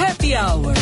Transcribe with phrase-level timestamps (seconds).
[0.00, 0.72] Happy Hour.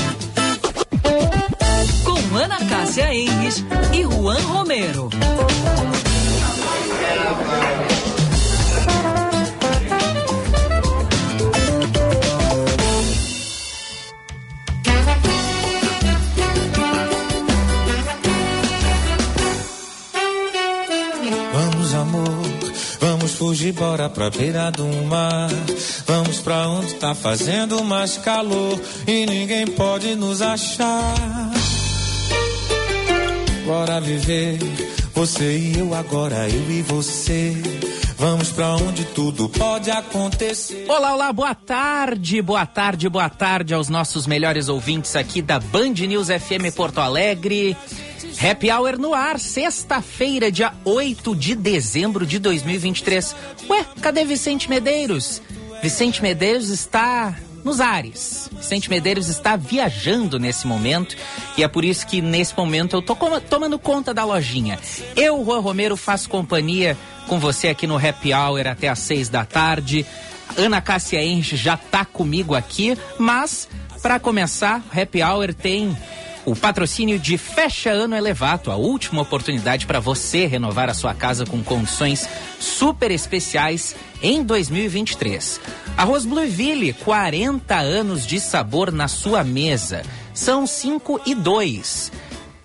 [2.05, 5.11] Com Ana Cássia Enres e Juan Romero.
[23.59, 25.51] Fugir, bora pra beira do mar.
[26.07, 31.15] Vamos pra onde tá fazendo mais calor e ninguém pode nos achar.
[33.67, 34.59] Bora viver,
[35.13, 37.57] você e eu agora, eu e você.
[38.17, 40.87] Vamos pra onde tudo pode acontecer.
[40.89, 45.95] Olá, olá, boa tarde, boa tarde, boa tarde aos nossos melhores ouvintes aqui da Band
[46.07, 47.77] News FM Porto Alegre.
[48.41, 53.35] Happy Hour no ar, sexta-feira, dia 8 de dezembro de 2023.
[53.69, 55.43] Ué, cadê Vicente Medeiros?
[55.83, 58.49] Vicente Medeiros está nos ares.
[58.53, 61.17] Vicente Medeiros está viajando nesse momento
[61.57, 63.17] e é por isso que nesse momento eu tô
[63.51, 64.79] tomando conta da lojinha.
[65.17, 69.45] Eu, Juan Romero, faço companhia com você aqui no Happy Hour até às seis da
[69.45, 70.07] tarde.
[70.57, 73.69] Ana Cássia Enche já tá comigo aqui, mas
[74.01, 75.97] para começar, Happy Hour tem
[76.51, 81.45] o patrocínio de Fecha Ano Elevato, a última oportunidade para você renovar a sua casa
[81.45, 82.27] com condições
[82.59, 85.61] super especiais em 2023.
[85.95, 90.03] Arroz Blueville, 40 anos de sabor na sua mesa.
[90.33, 92.13] São 5 e 2.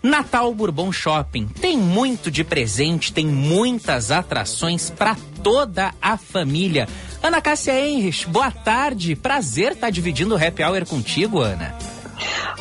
[0.01, 6.87] Natal Bourbon Shopping tem muito de presente, tem muitas atrações para toda a família.
[7.21, 9.15] Ana Cássia Henrich, boa tarde.
[9.15, 11.75] Prazer estar dividindo o happy hour contigo, Ana.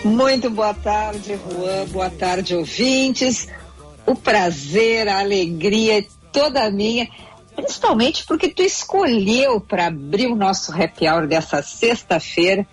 [0.04, 1.86] Muito boa tarde, Juan.
[1.86, 3.48] Boa tarde, ouvintes.
[4.06, 7.08] O prazer, a alegria é toda minha,
[7.54, 12.66] principalmente porque tu escolheu para abrir o nosso happy hour dessa sexta-feira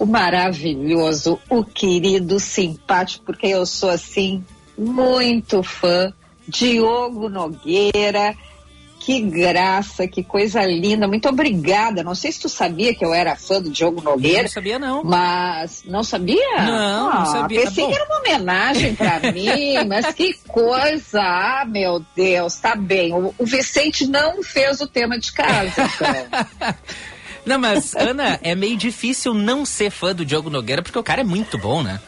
[0.00, 4.42] o maravilhoso, o querido, simpático, porque eu sou assim
[4.76, 6.10] muito fã,
[6.48, 8.34] Diogo Nogueira.
[9.00, 11.08] Que graça, que coisa linda.
[11.08, 12.04] Muito obrigada.
[12.04, 14.40] Não sei se tu sabia que eu era fã do Diogo Nogueira.
[14.40, 15.02] Eu não sabia, não.
[15.02, 16.58] Mas não sabia?
[16.58, 17.62] Não, não sabia.
[17.62, 17.90] Pensei Bom.
[17.90, 21.22] que era uma homenagem pra mim, mas que coisa!
[21.22, 23.14] Ah, meu Deus, tá bem.
[23.14, 26.74] O, o Vicente não fez o tema de casa, então.
[27.46, 31.22] Não, mas, Ana, é meio difícil não ser fã do Diogo Nogueira, porque o cara
[31.22, 31.98] é muito bom, né?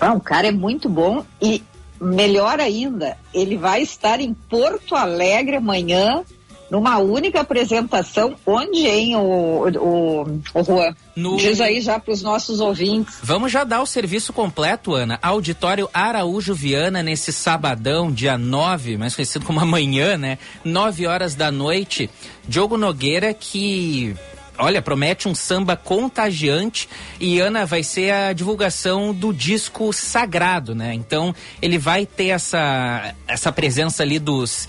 [0.00, 1.64] Ah, o cara é muito bom e
[2.00, 6.22] melhor ainda, ele vai estar em Porto Alegre amanhã
[6.68, 8.34] numa única apresentação.
[8.44, 10.94] Onde, hein, o, o, o Juan?
[11.14, 13.18] No- Diz aí já para os nossos ouvintes.
[13.22, 15.16] Vamos já dar o serviço completo, Ana.
[15.22, 20.38] Auditório Araújo Viana, nesse sabadão, dia 9, mais conhecido como amanhã, né?
[20.64, 22.10] 9 horas da noite.
[22.48, 24.16] Diogo Nogueira, que.
[24.58, 26.88] Olha, promete um samba contagiante
[27.20, 30.94] e Ana vai ser a divulgação do disco Sagrado, né?
[30.94, 34.68] Então ele vai ter essa, essa presença ali dos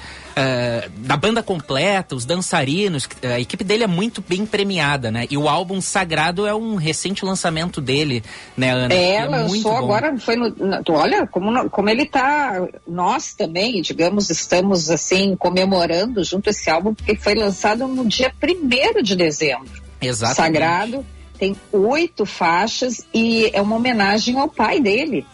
[0.98, 3.08] da banda completa, os dançarinos.
[3.24, 5.26] A equipe dele é muito bem premiada, né?
[5.30, 8.24] E o álbum Sagrado é um recente lançamento dele,
[8.56, 8.94] né, Ana?
[8.94, 10.52] É, E lançou agora, foi no,
[10.84, 16.70] tu olha como, no- como ele tá, nós também, digamos, estamos assim, comemorando junto esse
[16.70, 19.70] álbum, porque foi lançado no dia 1 de dezembro.
[20.02, 20.36] Exatamente.
[20.38, 21.06] Sagrado,
[21.40, 25.26] tem oito faixas e é uma homenagem ao pai dele.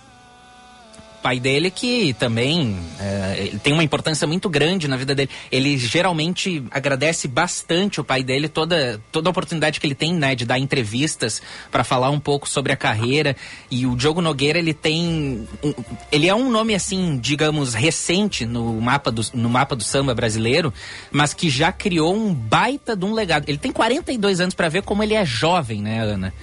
[1.23, 5.29] Pai dele que também é, tem uma importância muito grande na vida dele.
[5.49, 10.35] Ele geralmente agradece bastante o pai dele toda toda a oportunidade que ele tem, né,
[10.35, 11.41] de dar entrevistas
[11.71, 13.37] para falar um pouco sobre a carreira.
[13.71, 15.47] E o Diogo Nogueira ele tem
[16.11, 20.73] ele é um nome assim, digamos, recente no mapa do no mapa do samba brasileiro,
[21.09, 23.47] mas que já criou um baita de um legado.
[23.47, 26.33] Ele tem 42 anos para ver como ele é jovem, né, Ana?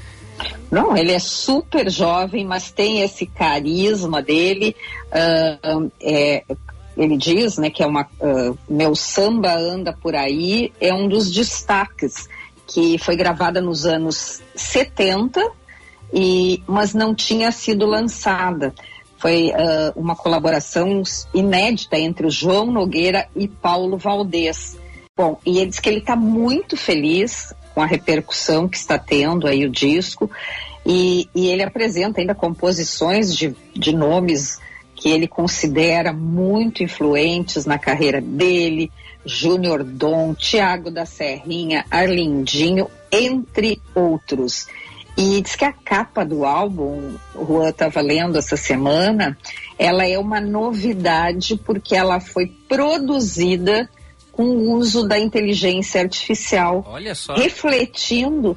[0.71, 4.77] Não, ele é super jovem, mas tem esse carisma dele.
[5.12, 6.45] ah, é,
[6.97, 11.31] ele diz, né, que é uma ah, meu samba anda por aí é um dos
[11.31, 12.28] destaques
[12.67, 15.45] que foi gravada nos anos 70
[16.13, 18.75] e mas não tinha sido lançada.
[19.19, 21.03] Foi ah, uma colaboração
[21.34, 24.78] inédita entre o João Nogueira e Paulo Valdez.
[25.16, 29.47] Bom, e ele diz que ele está muito feliz com a repercussão que está tendo
[29.47, 30.30] aí o disco
[30.84, 34.59] e, e ele apresenta ainda composições de, de nomes
[34.94, 38.92] que ele considera muito influentes na carreira dele,
[39.24, 44.66] Júnior Dom, Tiago da Serrinha, Arlindinho, entre outros.
[45.16, 49.38] E diz que a capa do álbum, o Juan estava lendo essa semana,
[49.78, 53.88] ela é uma novidade porque ela foi produzida
[54.32, 57.34] com o uso da inteligência artificial, Olha só.
[57.34, 58.56] refletindo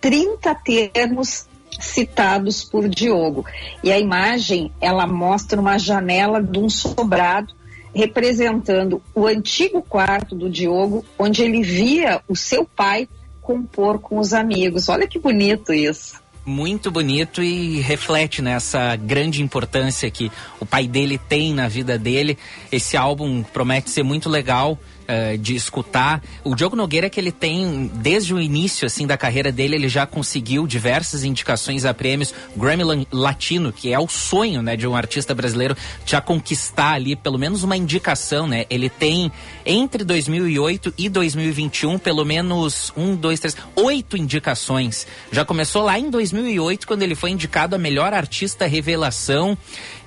[0.00, 1.46] 30 termos
[1.78, 3.44] citados por Diogo.
[3.82, 7.54] E a imagem, ela mostra uma janela de um sobrado
[7.94, 13.08] representando o antigo quarto do Diogo, onde ele via o seu pai
[13.42, 14.88] compor com os amigos.
[14.88, 20.86] Olha que bonito isso muito bonito e reflete nessa né, grande importância que o pai
[20.86, 22.38] dele tem na vida dele.
[22.70, 24.78] Esse álbum promete ser muito legal.
[25.10, 26.22] Uh, de escutar.
[26.44, 30.06] O Diogo Nogueira que ele tem desde o início assim da carreira dele, ele já
[30.06, 35.34] conseguiu diversas indicações a prêmios Grammy Latino, que é o sonho, né, de um artista
[35.34, 35.76] brasileiro
[36.06, 38.66] já conquistar ali pelo menos uma indicação, né?
[38.70, 39.32] Ele tem
[39.66, 45.06] entre 2008 e 2021 pelo menos um, dois, três, oito indicações.
[45.32, 49.58] Já começou lá em 2008 quando ele foi indicado a melhor artista revelação.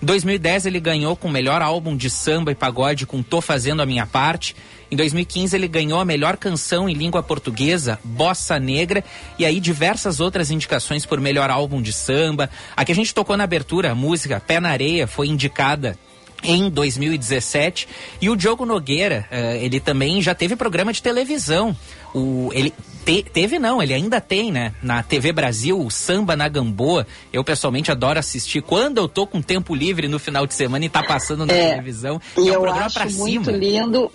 [0.02, 3.82] Em 2010 ele ganhou com o melhor álbum de samba e pagode com Tô Fazendo
[3.82, 4.56] a Minha Parte.
[4.94, 9.04] Em 2015 ele ganhou a melhor canção em língua portuguesa, Bossa Negra,
[9.40, 12.48] e aí diversas outras indicações por melhor álbum de samba.
[12.78, 15.98] Aqui a gente tocou na abertura a música Pé na Areia, foi indicada
[16.44, 17.88] em 2017
[18.22, 21.76] e o Diogo Nogueira uh, ele também já teve programa de televisão.
[22.14, 22.72] O ele
[23.04, 24.76] te, teve não ele ainda tem né?
[24.84, 27.08] Na TV Brasil o Samba na Gamboa.
[27.32, 30.90] Eu pessoalmente adoro assistir quando eu tô com tempo livre no final de semana e
[30.90, 32.22] tá passando na é, televisão.
[32.38, 33.24] E é um programa para cima.
[33.24, 34.12] muito lindo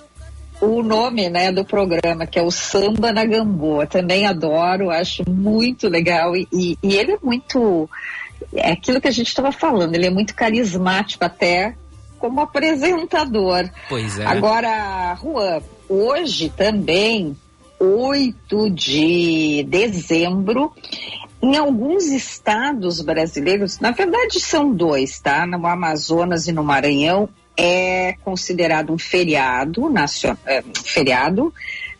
[0.60, 3.86] o nome né, do programa, que é o Samba na Gamboa.
[3.86, 6.36] Também adoro, acho muito legal.
[6.36, 7.88] E, e, e ele é muito.
[8.54, 11.74] É aquilo que a gente estava falando, ele é muito carismático até
[12.18, 13.68] como apresentador.
[13.88, 14.26] Pois é.
[14.26, 17.36] Agora, Juan, hoje também,
[17.78, 20.72] 8 de dezembro,
[21.40, 25.46] em alguns estados brasileiros, na verdade são dois, tá?
[25.46, 27.28] No Amazonas e no Maranhão,
[27.58, 31.52] é considerado um feriado nacional, é, feriado,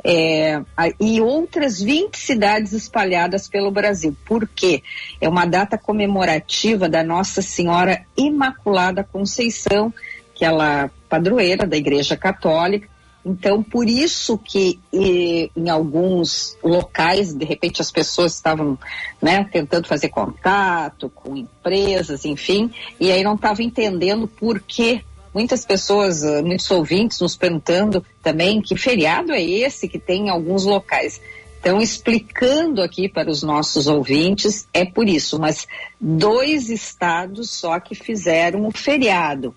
[0.05, 0.63] é,
[1.01, 4.17] e outras 20 cidades espalhadas pelo Brasil.
[4.25, 4.85] Por quê?
[5.21, 9.93] É uma data comemorativa da Nossa Senhora Imaculada Conceição,
[10.33, 12.89] que ela é padroeira da Igreja Católica.
[13.27, 18.79] Então, por isso que e, em alguns locais, de repente, as pessoas estavam
[19.21, 22.71] né, tentando fazer contato com empresas, enfim,
[23.01, 25.03] e aí não estavam entendendo por que
[25.39, 30.31] muitas pessoas, eh, muitos ouvintes nos perguntando também que feriado é esse que tem em
[30.31, 31.21] alguns locais.
[31.61, 35.67] Então, explicando aqui para os nossos ouvintes, é por isso, mas
[36.01, 39.55] dois estados só que fizeram o feriado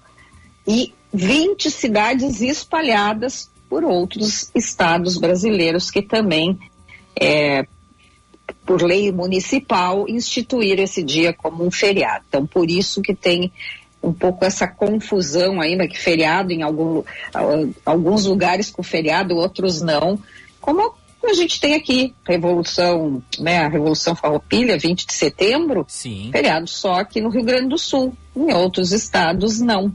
[0.67, 6.59] e 20 cidades espalhadas por outros estados brasileiros que também,
[7.19, 7.65] é,
[8.65, 12.23] por lei municipal, instituíram esse dia como um feriado.
[12.27, 13.51] Então, por isso que tem
[14.01, 17.03] um pouco essa confusão ainda que feriado em algum,
[17.85, 20.19] alguns lugares com feriado, outros não,
[20.59, 20.93] como
[21.23, 26.29] a gente tem aqui, Revolução, né, a Revolução Farroupilha, 20 de setembro, Sim.
[26.31, 29.93] feriado só aqui no Rio Grande do Sul, em outros estados não.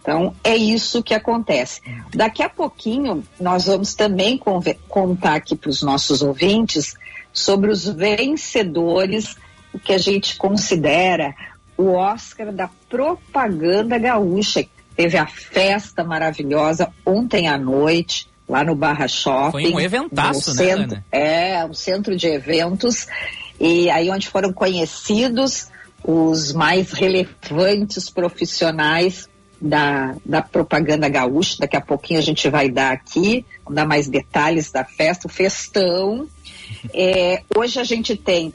[0.00, 1.82] Então, é isso que acontece.
[2.14, 4.40] Daqui a pouquinho, nós vamos também
[4.88, 6.94] contar aqui para os nossos ouvintes
[7.32, 9.36] sobre os vencedores,
[9.74, 11.34] o que a gente considera
[11.76, 14.64] o Oscar da propaganda gaúcha.
[14.96, 19.50] Teve a festa maravilhosa ontem à noite, lá no Barra Shopping.
[19.50, 21.04] Foi um eventaço, né, centro, Ana?
[21.12, 23.06] É, um centro de eventos.
[23.60, 25.68] E aí onde foram conhecidos
[26.02, 29.28] os mais relevantes profissionais
[29.60, 31.56] da, da propaganda gaúcha.
[31.60, 36.26] Daqui a pouquinho a gente vai dar aqui, dar mais detalhes da festa, o festão.
[36.92, 38.52] É, hoje a gente tem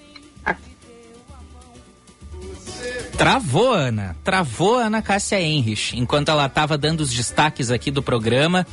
[3.22, 4.16] Travou, Ana.
[4.24, 5.96] Travou a Ana Cássia Henrich.
[5.96, 8.66] Enquanto ela estava dando os destaques aqui do programa,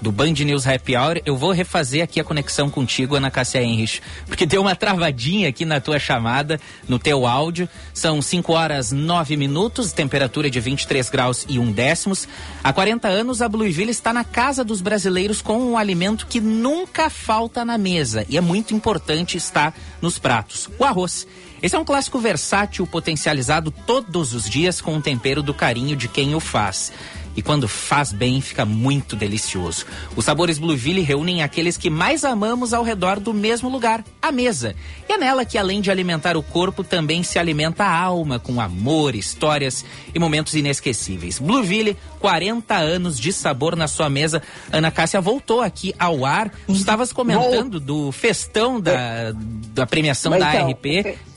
[0.00, 4.00] do Band News Happy Hour, eu vou refazer aqui a conexão contigo, Ana Cássia Henrich,
[4.26, 7.68] porque deu uma travadinha aqui na tua chamada, no teu áudio.
[7.92, 12.26] São 5 horas 9 minutos, temperatura de 23 graus e 1 décimos.
[12.64, 17.10] Há 40 anos, a Blueville está na casa dos brasileiros com um alimento que nunca
[17.10, 21.26] falta na mesa e é muito importante estar nos pratos: o arroz.
[21.62, 26.08] Esse é um clássico versátil potencializado todos os dias com o tempero do carinho de
[26.08, 26.92] quem o faz.
[27.36, 29.86] E quando faz bem, fica muito delicioso.
[30.16, 34.74] Os sabores Blueville reúnem aqueles que mais amamos ao redor do mesmo lugar, a mesa.
[35.08, 38.60] E é nela que, além de alimentar o corpo, também se alimenta a alma com
[38.60, 41.38] amor, histórias e momentos inesquecíveis.
[41.38, 44.42] Blueville, 40 anos de sabor na sua mesa.
[44.72, 46.52] Ana Cássia voltou aqui ao ar.
[46.68, 49.32] Estavas comentando do festão da,
[49.72, 51.29] da premiação Mas da então, ARP.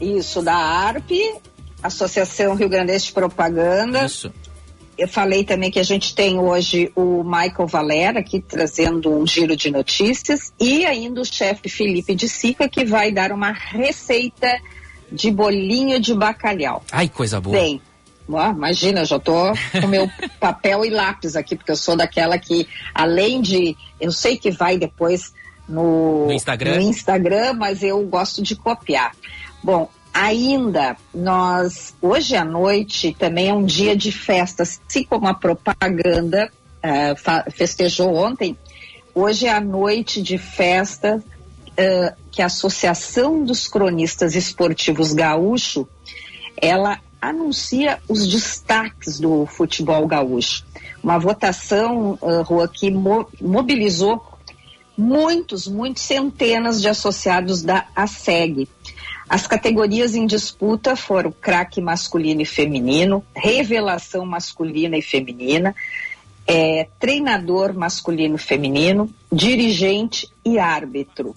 [0.00, 1.10] Isso, da ARP,
[1.82, 4.04] Associação Rio Grandense de Propaganda.
[4.04, 4.32] Isso.
[4.98, 9.54] Eu falei também que a gente tem hoje o Michael Valera aqui trazendo um giro
[9.54, 14.58] de notícias e ainda o chefe Felipe de Sica que vai dar uma receita
[15.12, 16.82] de bolinho de bacalhau.
[16.90, 17.56] Ai, coisa boa.
[17.56, 17.80] Bem,
[18.26, 20.10] ó, imagina, eu já tô com meu
[20.40, 23.76] papel e lápis aqui, porque eu sou daquela que, além de.
[24.00, 25.34] Eu sei que vai depois
[25.68, 26.76] no, No Instagram?
[26.76, 29.12] no Instagram, mas eu gosto de copiar.
[29.66, 35.34] Bom, ainda nós hoje à noite também é um dia de festa, assim como a
[35.34, 36.52] propaganda
[37.16, 38.56] fa- festejou ontem.
[39.12, 41.20] Hoje é a noite de festa
[41.76, 45.88] eh, que a Associação dos Cronistas Esportivos Gaúcho
[46.62, 50.64] ela anuncia os destaques do futebol gaúcho.
[51.02, 54.24] Uma votação, uh, Rua, que mo- mobilizou
[54.96, 58.68] muitos, muitos centenas de associados da ASEG.
[59.28, 65.74] As categorias em disputa foram craque masculino e feminino, revelação masculina e feminina,
[66.46, 71.34] eh, treinador masculino e feminino, dirigente e árbitro.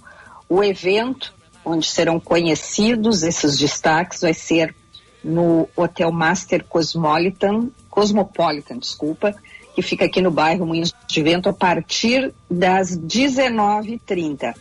[0.47, 1.33] O evento,
[1.65, 4.75] onde serão conhecidos esses destaques, vai ser
[5.23, 9.35] no Hotel Master Cosmopolitan, Cosmopolitan, desculpa,
[9.75, 14.53] que fica aqui no bairro Moinhos de Vento a partir das 19h30.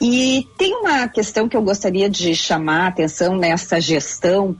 [0.00, 4.56] E tem uma questão que eu gostaria de chamar a atenção nessa gestão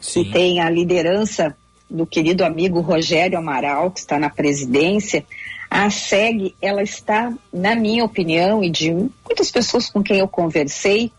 [0.00, 0.24] Sim.
[0.24, 1.54] que tem a liderança
[1.90, 5.24] do querido amigo Rogério Amaral, que está na presidência.
[5.70, 11.12] A SEG, ela está, na minha opinião, e de muitas pessoas com quem eu conversei,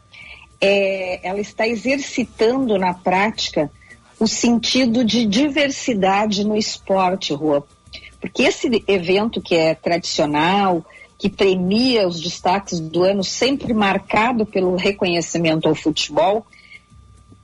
[0.60, 3.72] é, ela está exercitando na prática
[4.20, 7.66] o sentido de diversidade no esporte, Rua.
[8.20, 10.86] Porque esse evento que é tradicional,
[11.20, 16.48] que premia os destaques do ano, sempre marcado pelo reconhecimento ao futebol,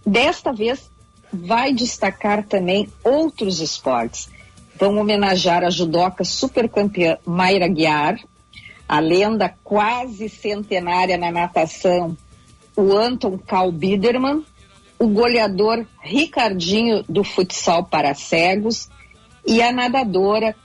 [0.06, 0.90] desta vez
[1.32, 4.30] vai destacar também outros esportes.
[4.80, 8.18] Vão homenagear a judoca supercampeã Mayra Guiar,
[8.88, 12.16] a lenda quase centenária na natação,
[12.78, 14.46] o Anton Karl Biederman,
[14.98, 18.90] o goleador Ricardinho do futsal para cegos
[19.46, 20.56] e a nadadora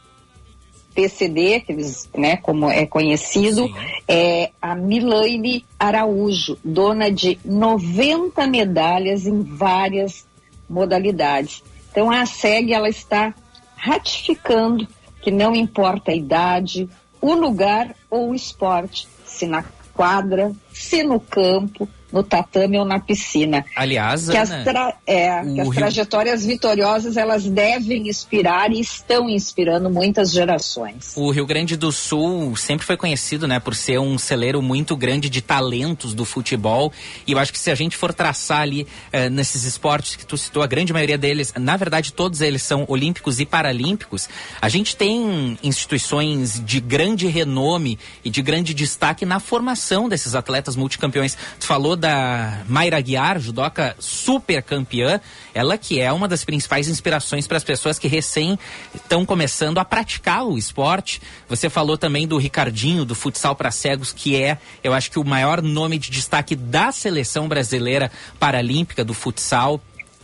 [0.95, 3.75] PCD, que eles, né, como é conhecido, Sim.
[4.09, 10.27] é a Milane Araújo, dona de 90 medalhas em várias
[10.69, 11.63] modalidades.
[11.91, 13.35] Então a SEG ela está
[13.77, 14.87] ratificando
[15.23, 16.89] que não importa a idade,
[17.21, 22.99] o lugar ou o esporte, se na quadra, se no campo, no tatame ou na
[23.01, 23.65] piscina.
[23.77, 28.81] Aliás, Que as, Ana, tra- é, que as Rio- trajetórias vitoriosas elas devem inspirar e
[28.81, 31.15] estão inspirando muitas gerações.
[31.17, 35.29] O Rio Grande do Sul sempre foi conhecido, né, por ser um celeiro muito grande
[35.29, 36.93] de talentos do futebol.
[37.27, 40.37] E eu acho que se a gente for traçar ali eh, nesses esportes que tu
[40.37, 44.29] citou, a grande maioria deles, na verdade todos eles são olímpicos e paralímpicos,
[44.61, 50.77] a gente tem instituições de grande renome e de grande destaque na formação desses atletas
[50.77, 51.37] multicampeões.
[51.59, 55.21] Tu falou da Mayra Guiar, judoca super campeã,
[55.55, 58.59] ela que é uma das principais inspirações para as pessoas que recém
[58.95, 61.21] estão começando a praticar o esporte.
[61.49, 65.25] Você falou também do Ricardinho, do futsal para cegos, que é, eu acho que o
[65.25, 69.81] maior nome de destaque da seleção brasileira paralímpica do futsal.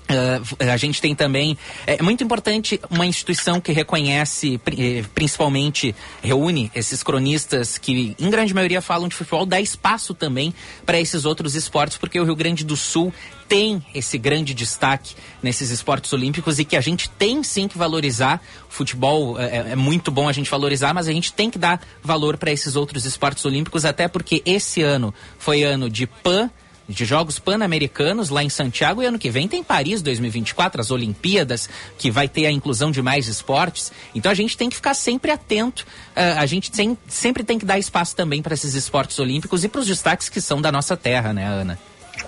[0.08, 6.70] Uh, a gente tem também é muito importante uma instituição que reconhece eh, principalmente reúne
[6.76, 11.56] esses cronistas que em grande maioria falam de futebol dá espaço também para esses outros
[11.56, 13.12] esportes porque o Rio Grande do Sul
[13.48, 18.40] tem esse grande destaque nesses esportes olímpicos e que a gente tem sim que valorizar.
[18.68, 21.80] O futebol é, é muito bom a gente valorizar mas a gente tem que dar
[22.00, 26.48] valor para esses outros esportes olímpicos até porque esse ano foi ano de PAN
[26.88, 31.68] de Jogos Pan-Americanos lá em Santiago e ano que vem tem Paris 2024, as Olimpíadas,
[31.98, 33.92] que vai ter a inclusão de mais esportes.
[34.14, 35.82] Então a gente tem que ficar sempre atento,
[36.16, 39.68] uh, a gente tem, sempre tem que dar espaço também para esses esportes olímpicos e
[39.68, 41.78] para os destaques que são da nossa terra, né, Ana?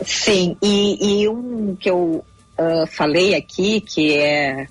[0.05, 2.25] Sim, e, e um que eu
[2.59, 4.67] uh, falei aqui, que é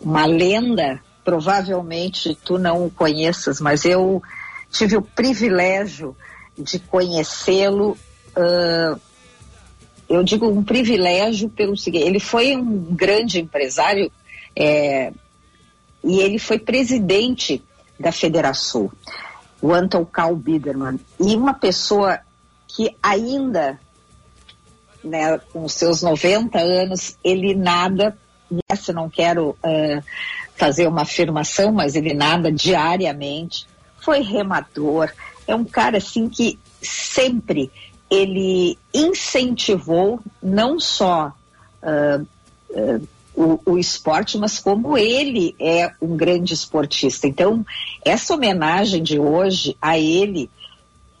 [0.00, 4.22] uma lenda, provavelmente tu não o conheças, mas eu
[4.70, 6.16] tive o privilégio
[6.58, 7.96] de conhecê-lo.
[8.36, 9.00] Uh,
[10.08, 14.10] eu digo um privilégio pelo seguinte: ele foi um grande empresário
[14.54, 15.12] é,
[16.04, 17.62] e ele foi presidente
[17.98, 18.90] da Federação,
[19.60, 22.20] o Anton Karl Biederman, e uma pessoa
[22.68, 23.80] que ainda,
[25.02, 28.16] né, com seus 90 anos, ele nada,
[28.68, 30.02] nessa não quero uh,
[30.56, 33.66] fazer uma afirmação, mas ele nada diariamente,
[33.98, 35.10] foi remador,
[35.46, 37.70] é um cara assim que sempre
[38.10, 41.32] ele incentivou não só
[41.82, 42.26] uh,
[42.70, 47.26] uh, o, o, esporte, mas como ele é um grande esportista.
[47.26, 47.64] Então,
[48.04, 50.48] essa homenagem de hoje a ele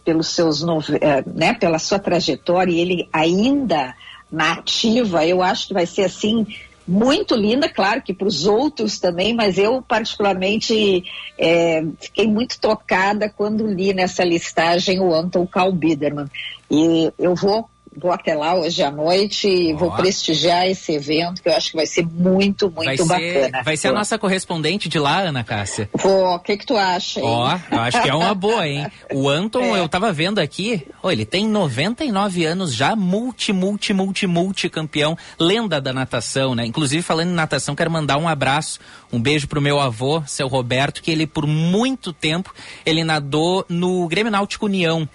[0.04, 0.62] pelos seus
[1.00, 3.94] é, né, pela sua trajetória ele ainda
[4.30, 6.46] na ativa, eu acho que vai ser assim
[6.86, 11.04] muito linda, claro que para os outros também, mas eu particularmente
[11.38, 16.26] é, fiquei muito tocada quando li nessa listagem o Anton Karl Biederman.
[16.70, 19.78] E eu vou vou até lá hoje à noite e oh.
[19.78, 23.58] vou prestigiar esse evento que eu acho que vai ser muito, muito vai bacana.
[23.58, 25.88] Ser, vai ser a nossa correspondente de lá, Ana Cássia?
[25.94, 27.20] Vou, o que que tu acha?
[27.22, 28.86] Ó, oh, eu acho que é uma boa, hein?
[29.12, 29.80] O Anton, é.
[29.80, 35.16] eu tava vendo aqui, oh, ele tem 99 anos já, multi, multi, multi, multi campeão,
[35.38, 36.66] lenda da natação, né?
[36.66, 38.78] Inclusive, falando em natação, quero mandar um abraço,
[39.12, 44.06] um beijo pro meu avô, seu Roberto, que ele por muito tempo, ele nadou no
[44.08, 45.08] Grêmio Náutico União.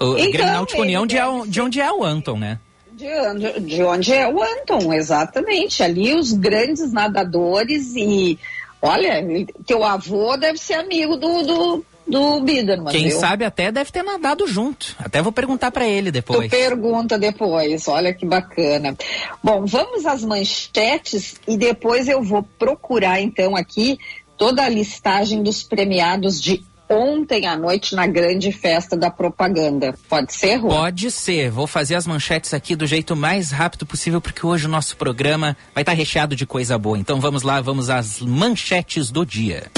[0.00, 1.16] O então, Grêmio Náutico União de,
[1.48, 2.58] de onde é o Anton, né?
[2.92, 5.82] De onde, de onde é o Anton, exatamente.
[5.82, 8.38] Ali os grandes nadadores e
[8.80, 9.22] olha,
[9.66, 12.92] teu avô deve ser amigo do, do, do Biderman.
[12.92, 13.18] Quem viu?
[13.18, 14.94] sabe até deve ter nadado junto.
[14.98, 16.48] Até vou perguntar para ele depois.
[16.48, 18.96] Tu pergunta depois, olha que bacana.
[19.42, 23.98] Bom, vamos às manchetes e depois eu vou procurar então aqui
[24.36, 29.94] toda a listagem dos premiados de ontem à noite na grande festa da propaganda.
[30.08, 30.68] Pode ser, Rô?
[30.68, 31.50] Pode ser.
[31.50, 35.56] Vou fazer as manchetes aqui do jeito mais rápido possível, porque hoje o nosso programa
[35.74, 36.98] vai estar recheado de coisa boa.
[36.98, 39.70] Então vamos lá, vamos às manchetes do dia.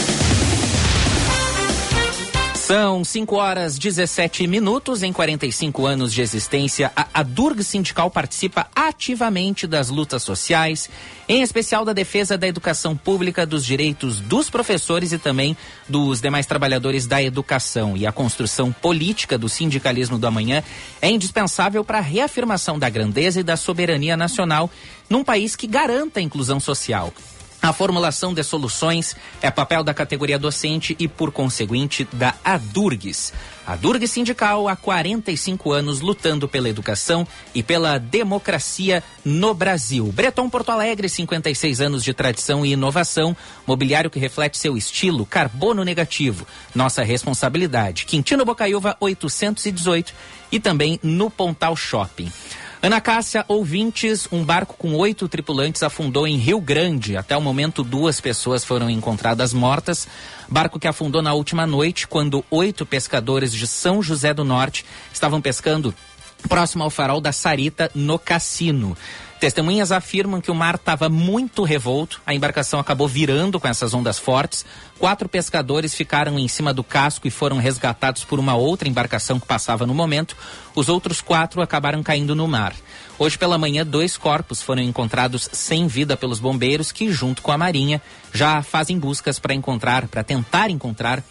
[2.68, 5.02] São 5 horas 17 minutos.
[5.02, 10.90] Em 45 anos de existência, a, a Durg Sindical participa ativamente das lutas sociais,
[11.26, 15.56] em especial da defesa da educação pública, dos direitos dos professores e também
[15.88, 17.96] dos demais trabalhadores da educação.
[17.96, 20.62] E a construção política do sindicalismo do amanhã
[21.00, 24.70] é indispensável para a reafirmação da grandeza e da soberania nacional
[25.08, 27.14] num país que garanta a inclusão social.
[27.60, 33.32] A formulação de soluções é papel da categoria docente e, por conseguinte, da ADURGS.
[33.66, 40.06] A DURGS Sindical há 45 anos lutando pela educação e pela democracia no Brasil.
[40.06, 45.84] Breton Porto Alegre, 56 anos de tradição e inovação, mobiliário que reflete seu estilo, carbono
[45.84, 48.06] negativo, nossa responsabilidade.
[48.06, 50.14] Quintino Bocaiúva, 818
[50.50, 52.32] e também no Pontal Shopping.
[52.80, 57.16] Ana Cássia, ouvintes, um barco com oito tripulantes afundou em Rio Grande.
[57.16, 60.06] Até o momento, duas pessoas foram encontradas mortas.
[60.48, 65.40] Barco que afundou na última noite, quando oito pescadores de São José do Norte estavam
[65.40, 65.92] pescando
[66.48, 68.96] próximo ao farol da Sarita, no Cassino.
[69.38, 74.18] Testemunhas afirmam que o mar estava muito revolto, a embarcação acabou virando com essas ondas
[74.18, 74.66] fortes.
[74.98, 79.46] Quatro pescadores ficaram em cima do casco e foram resgatados por uma outra embarcação que
[79.46, 80.36] passava no momento.
[80.74, 82.74] Os outros quatro acabaram caindo no mar.
[83.16, 87.58] Hoje pela manhã, dois corpos foram encontrados sem vida pelos bombeiros, que, junto com a
[87.58, 91.22] Marinha, já fazem buscas para encontrar, para tentar encontrar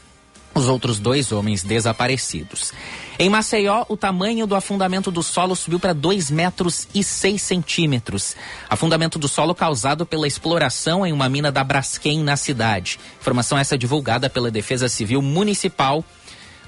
[0.55, 2.71] os outros dois homens desaparecidos.
[3.19, 8.35] Em Maceió, o tamanho do afundamento do solo subiu para 2 metros e 6 centímetros.
[8.69, 12.99] Afundamento do solo causado pela exploração em uma mina da Braskem na cidade.
[13.19, 16.05] Informação essa divulgada pela Defesa Civil Municipal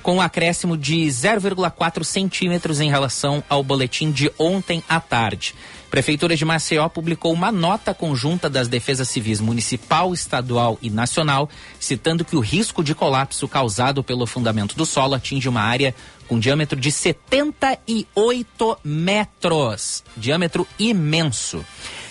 [0.01, 5.53] com um acréscimo de 0,4 centímetros em relação ao boletim de ontem à tarde.
[5.91, 12.23] Prefeitura de Maceió publicou uma nota conjunta das defesas civis municipal, estadual e nacional, citando
[12.23, 15.95] que o risco de colapso causado pelo fundamento do solo atinge uma área
[16.29, 20.03] com diâmetro de 78 metros.
[20.15, 21.65] Diâmetro imenso.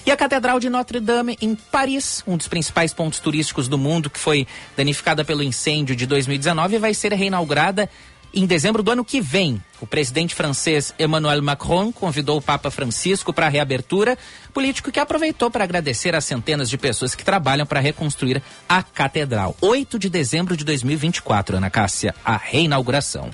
[0.04, 4.10] E a Catedral de Notre Dame, em Paris, um dos principais pontos turísticos do mundo,
[4.10, 7.88] que foi danificada pelo incêndio de 2019, vai ser reinaugurada
[8.34, 9.62] em dezembro do ano que vem.
[9.80, 14.18] O presidente francês Emmanuel Macron convidou o Papa Francisco para a reabertura,
[14.52, 19.56] político que aproveitou para agradecer às centenas de pessoas que trabalham para reconstruir a catedral.
[19.60, 23.30] 8 de dezembro de 2024, Ana Cássia, a reinauguração.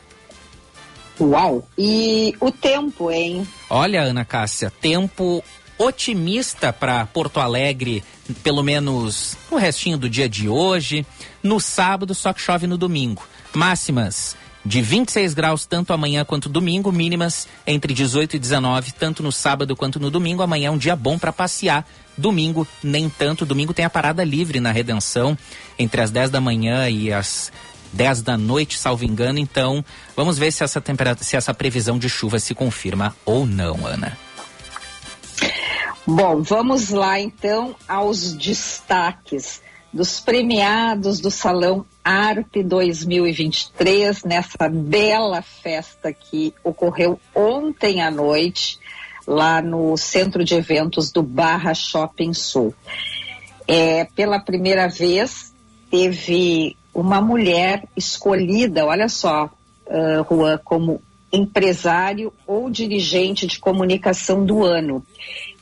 [1.20, 1.66] Uau!
[1.78, 3.46] E o tempo, hein?
[3.70, 5.42] Olha, Ana Cássia, tempo
[5.78, 8.02] otimista para Porto Alegre,
[8.42, 11.06] pelo menos no restinho do dia de hoje.
[11.42, 13.26] No sábado, só que chove no domingo.
[13.52, 19.30] Máximas de 26 graus tanto amanhã quanto domingo, mínimas entre 18 e 19, tanto no
[19.30, 20.42] sábado quanto no domingo.
[20.42, 21.86] Amanhã é um dia bom para passear.
[22.16, 23.44] Domingo, nem tanto.
[23.44, 25.36] Domingo tem a parada livre na Redenção,
[25.78, 27.52] entre as 10 da manhã e as
[27.94, 29.38] 10 da noite, salvo engano.
[29.38, 29.84] Então,
[30.16, 34.18] vamos ver se essa, temperatura, se essa previsão de chuva se confirma ou não, Ana.
[36.06, 46.12] Bom, vamos lá então aos destaques dos premiados do Salão ARP 2023, nessa bela festa
[46.12, 48.78] que ocorreu ontem à noite,
[49.26, 52.74] lá no centro de eventos do Barra Shopping Sul.
[53.66, 55.54] É, pela primeira vez,
[55.90, 59.50] teve uma mulher escolhida, olha só,
[59.86, 61.02] uh, Juan, como
[61.32, 65.04] empresário ou dirigente de comunicação do ano.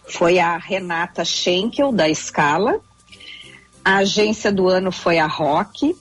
[0.07, 2.81] Foi a Renata Schenkel, da Scala.
[3.83, 5.97] A agência do ano foi a Rock.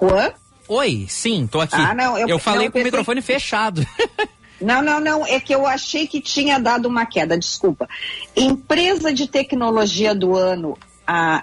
[0.00, 0.30] Juan?
[0.68, 1.74] Oi, sim, tô aqui.
[1.74, 3.84] Ah, não, eu, eu falei não, com o microfone fechado.
[4.62, 7.88] Não, não, não, é que eu achei que tinha dado uma queda, desculpa.
[8.36, 11.42] Empresa de tecnologia do ano, a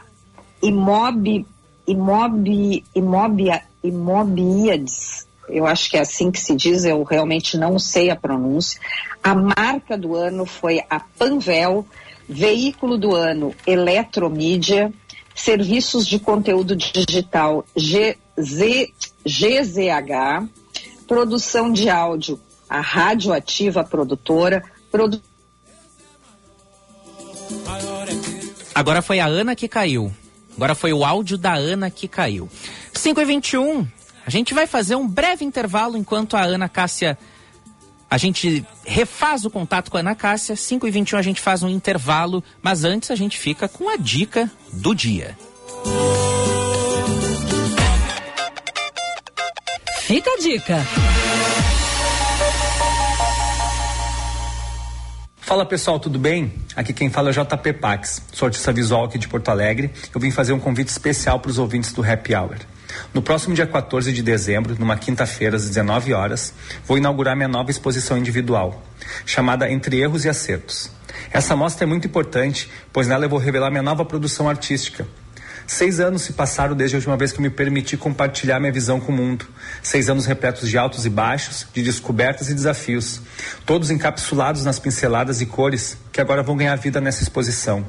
[0.64, 1.46] Imob,
[1.92, 8.10] Imob, Imobia, Imobiades, eu acho que é assim que se diz, eu realmente não sei
[8.10, 8.80] a pronúncia.
[9.24, 11.86] A marca do ano foi a Panvel,
[12.28, 14.94] veículo do ano Eletromídia,
[15.34, 18.92] serviços de conteúdo digital GZ,
[19.26, 20.48] GZH,
[21.08, 24.64] produção de áudio a Radioativa Produtora.
[24.92, 25.20] Produ...
[28.76, 30.14] Agora foi a Ana que caiu.
[30.60, 32.50] Agora foi o áudio da Ana que caiu.
[32.92, 33.88] 5 e 21
[34.26, 37.18] a gente vai fazer um breve intervalo enquanto a Ana Cássia.
[38.12, 40.58] A gente refaz o contato com a Ana Cássia.
[40.58, 43.96] 5 e 21 a gente faz um intervalo, mas antes a gente fica com a
[43.96, 45.38] dica do dia.
[50.02, 50.86] Fica a dica.
[55.38, 56.52] Fala pessoal, tudo bem?
[56.80, 59.92] Aqui quem fala é JP Pax, sou artista visual aqui de Porto Alegre.
[60.16, 62.56] Eu vim fazer um convite especial para os ouvintes do Happy Hour.
[63.14, 66.54] No próximo dia 14 de dezembro, numa quinta-feira, às 19 horas,
[66.86, 68.82] vou inaugurar minha nova exposição individual,
[69.26, 70.90] chamada Entre Erros e Acertos.
[71.34, 75.06] Essa mostra é muito importante, pois nela eu vou revelar minha nova produção artística,
[75.72, 79.12] Seis anos se passaram desde a última vez que me permiti compartilhar minha visão com
[79.12, 79.48] o mundo.
[79.84, 83.22] Seis anos repletos de altos e baixos, de descobertas e desafios.
[83.68, 87.86] Todos encapsulados nas pinceladas e cores que agora vão ganhar vida nessa exposição.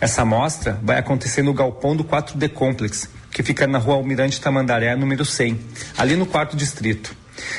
[0.00, 4.96] Essa mostra vai acontecer no galpão do 4D Complex, que fica na rua Almirante Tamandaré,
[4.96, 5.60] número 100,
[5.96, 7.14] ali no quarto distrito.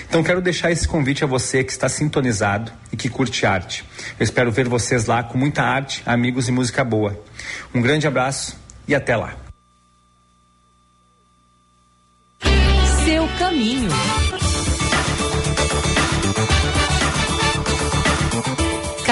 [0.10, 3.86] Então quero deixar esse convite a você que está sintonizado e que curte arte.
[4.20, 7.18] Eu espero ver vocês lá com muita arte, amigos e música boa.
[7.74, 9.43] Um grande abraço e até lá.
[13.38, 13.90] Caminho.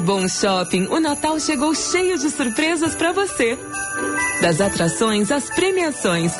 [0.09, 3.55] Bourbon Shopping, o Natal chegou cheio de surpresas para você.
[4.41, 6.33] Das atrações às premiações.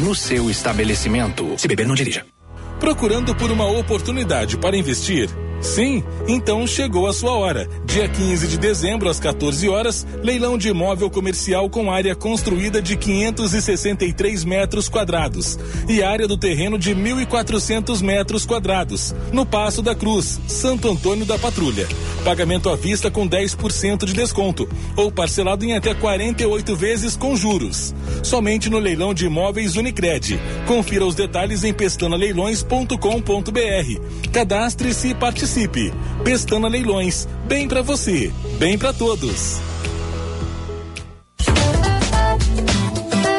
[0.00, 1.54] no seu estabelecimento.
[1.58, 2.26] Se beber, não dirija.
[2.78, 5.30] Procurando por uma oportunidade para investir?
[5.60, 7.68] Sim, então chegou a sua hora.
[7.84, 12.96] Dia 15 de dezembro, às 14 horas, leilão de imóvel comercial com área construída de
[12.96, 20.38] 563 metros quadrados e área do terreno de 1.400 metros quadrados, no Passo da Cruz,
[20.46, 21.88] Santo Antônio da Patrulha.
[22.24, 27.94] Pagamento à vista com 10% de desconto ou parcelado em até 48 vezes com juros.
[28.22, 30.38] Somente no leilão de imóveis Unicred.
[30.66, 34.30] Confira os detalhes em pestanaleilões.com.br.
[34.32, 35.45] Cadastre-se e participe.
[36.24, 39.60] Pestana Leilões, bem para você, bem para todos.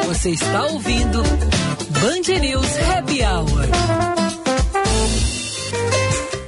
[0.06, 3.68] Você está ouvindo Band News Happy Hour.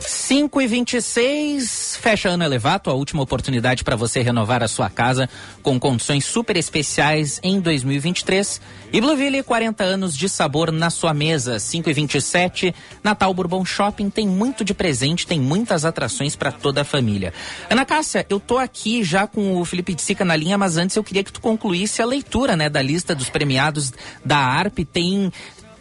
[0.00, 5.28] 5 e 26 fecha ano elevato, a última oportunidade para você renovar a sua casa
[5.62, 8.60] com condições super especiais em 2023.
[8.92, 11.58] E Blueville, 40 anos de sabor na sua mesa.
[11.58, 16.80] 5 e 27 Natal Bourbon Shopping tem muito de presente, tem muitas atrações para toda
[16.80, 17.32] a família.
[17.68, 20.96] Ana Cássia, eu tô aqui já com o Felipe de Sica na linha, mas antes
[20.96, 23.92] eu queria que tu concluísse a leitura, né, da lista dos premiados
[24.24, 24.86] da ARP.
[24.90, 25.30] Tem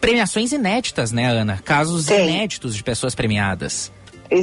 [0.00, 1.60] premiações inéditas, né, Ana?
[1.64, 2.28] Casos Tem.
[2.28, 3.90] inéditos de pessoas premiadas.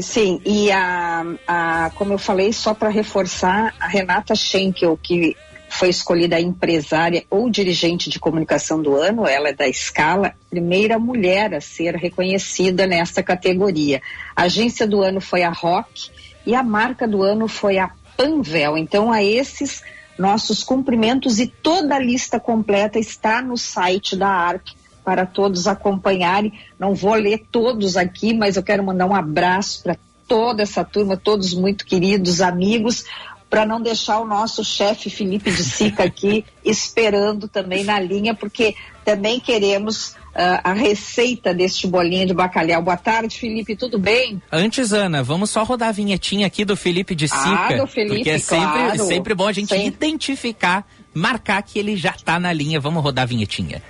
[0.01, 5.35] Sim, e a, a como eu falei, só para reforçar, a Renata Schenkel, que
[5.69, 11.53] foi escolhida empresária ou dirigente de comunicação do ano, ela é da Escala, primeira mulher
[11.53, 14.01] a ser reconhecida nesta categoria.
[14.35, 16.09] A agência do ano foi a Rock
[16.45, 18.77] e a marca do ano foi a Panvel.
[18.77, 19.83] Então, a esses
[20.17, 24.76] nossos cumprimentos e toda a lista completa está no site da ARP
[25.07, 26.51] para todos acompanharem.
[26.77, 29.95] Não vou ler todos aqui, mas eu quero mandar um abraço para
[30.27, 33.05] toda essa turma, todos muito queridos amigos,
[33.49, 38.75] para não deixar o nosso chefe Felipe de Sica aqui esperando também na linha, porque
[39.05, 42.81] também queremos uh, a receita deste bolinho de bacalhau.
[42.81, 44.41] Boa tarde, Felipe, tudo bem?
[44.51, 47.67] Antes, Ana, vamos só rodar a vinhetinha aqui do Felipe de Sica.
[47.69, 49.05] Ah, do Felipe, porque é sempre, claro.
[49.05, 52.77] sempre bom a gente identificar, marcar que ele já tá na linha.
[52.77, 53.81] Vamos rodar a vinhetinha.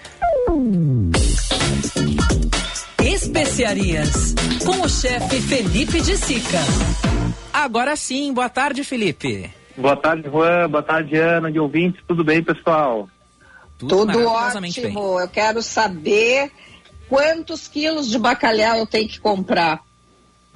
[3.04, 4.34] Especiarias.
[4.66, 6.60] Com o chefe Felipe de Sica.
[7.54, 9.52] Agora sim, boa tarde, Felipe.
[9.78, 10.70] Boa tarde, Juan.
[10.70, 12.02] Boa tarde, Ana, de ouvintes.
[12.08, 13.08] Tudo bem, pessoal?
[13.78, 14.26] Tudo bem.
[14.26, 15.20] ótimo.
[15.20, 16.52] Eu quero saber
[17.08, 19.82] quantos quilos de bacalhau eu tenho que comprar.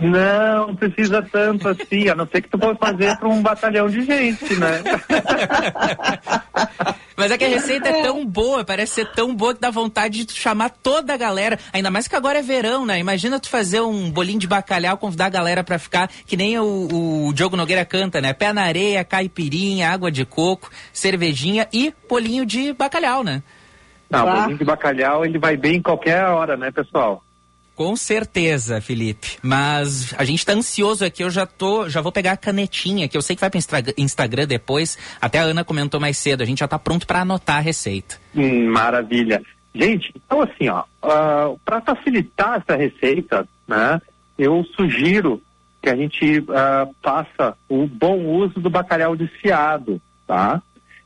[0.01, 3.87] Não, não precisa tanto assim, a não ser que tu for fazer para um batalhão
[3.87, 4.81] de gente, né?
[7.15, 10.17] Mas é que a receita é tão boa, parece ser tão boa que dá vontade
[10.17, 11.59] de tu chamar toda a galera.
[11.71, 12.97] Ainda mais que agora é verão, né?
[12.97, 17.27] Imagina tu fazer um bolinho de bacalhau, convidar a galera pra ficar, que nem o,
[17.27, 18.33] o Diogo Nogueira canta, né?
[18.33, 23.43] Pé na areia, caipirinha, água de coco, cervejinha e bolinho de bacalhau, né?
[24.09, 27.23] Não, o bolinho de bacalhau, ele vai bem em qualquer hora, né, pessoal?
[27.81, 29.39] Com certeza, Felipe.
[29.41, 33.17] Mas a gente tá ansioso aqui, eu já tô, já vou pegar a canetinha, que
[33.17, 34.99] eu sei que vai Instra- Instagram depois.
[35.19, 38.17] Até a Ana comentou mais cedo, a gente já tá pronto pra anotar a receita.
[38.35, 39.41] Hum, maravilha.
[39.73, 40.83] Gente, então assim, ó,
[41.65, 43.99] para facilitar essa receita, né,
[44.37, 45.41] eu sugiro
[45.81, 50.61] que a gente ah, faça o bom uso do bacalhau desfiado, tá?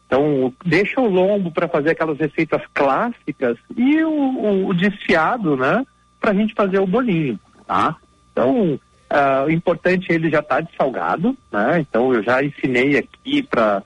[0.08, 5.86] Então, deixa o lombo para fazer aquelas receitas clássicas e o, o, o desfiado, né,
[6.26, 7.96] para a gente fazer o bolinho, tá?
[8.32, 11.80] Então, ah, o importante ele já está salgado, né?
[11.80, 13.84] Então, eu já ensinei aqui para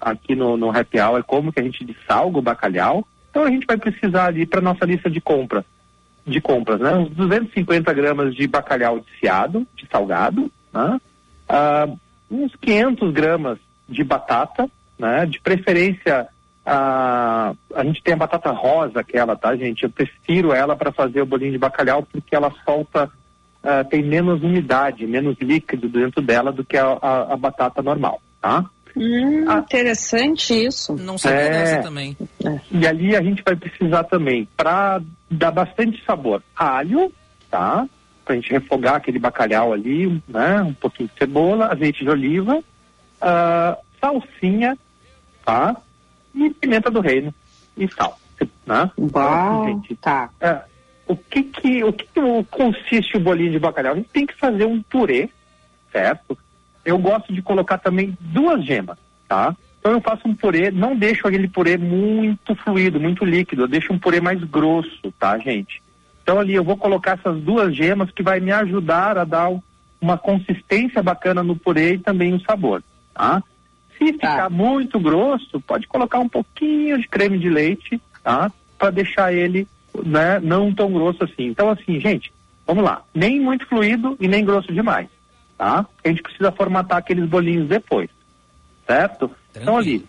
[0.00, 3.06] aqui no, no Happy Hour como que a gente dessalga o bacalhau.
[3.30, 5.64] Então, a gente vai precisar ali para nossa lista de compra,
[6.26, 6.96] de compras, né?
[6.96, 11.00] Uns 250 gramas de bacalhau desfiado, de salgado, né?
[11.48, 11.86] Ah,
[12.28, 15.26] uns 500 gramas de batata, né?
[15.26, 16.26] De preferência,
[16.64, 19.82] ah, a gente tem a batata rosa, aquela, tá, gente?
[19.84, 23.10] Eu prefiro ela para fazer o bolinho de bacalhau porque ela solta,
[23.62, 28.20] ah, tem menos umidade, menos líquido dentro dela do que a, a- a batata normal,
[28.40, 28.64] tá?
[28.94, 30.94] Hum, interessante isso.
[30.94, 31.50] Não sabia É.
[31.50, 32.16] dessa também.
[32.70, 37.10] E ali a gente vai precisar também, para dar bastante sabor, alho,
[37.50, 37.88] tá?
[38.24, 40.60] Pra gente refogar aquele bacalhau ali, né?
[40.62, 42.62] Um pouquinho de cebola, azeite de oliva,
[43.20, 44.76] ah, salsinha,
[45.44, 45.74] tá?
[46.34, 47.34] E pimenta do reino
[47.76, 48.18] e sal.
[48.66, 48.90] Né?
[49.14, 50.30] Uau, gente, tá.
[50.40, 50.62] é,
[51.06, 53.92] o que que, o que que consiste o bolinho de bacalhau?
[53.92, 55.28] A gente tem que fazer um purê,
[55.92, 56.36] certo?
[56.84, 59.54] Eu gosto de colocar também duas gemas, tá?
[59.78, 63.92] Então eu faço um purê, não deixo aquele purê muito fluido, muito líquido, eu deixo
[63.92, 65.82] um purê mais grosso, tá, gente?
[66.22, 69.60] Então ali eu vou colocar essas duas gemas que vai me ajudar a dar um-
[70.00, 72.82] uma consistência bacana no purê e também o sabor,
[73.14, 73.42] tá?
[74.06, 78.50] Se ficar muito grosso, pode colocar um pouquinho de creme de leite, tá?
[78.78, 79.66] Para deixar ele,
[80.04, 81.46] né, não tão grosso assim.
[81.46, 82.32] Então assim, gente,
[82.66, 83.02] vamos lá.
[83.14, 85.08] Nem muito fluido e nem grosso demais,
[85.56, 85.86] tá?
[86.04, 88.10] A gente precisa formatar aqueles bolinhos depois,
[88.86, 89.30] certo?
[89.54, 90.04] Então ali,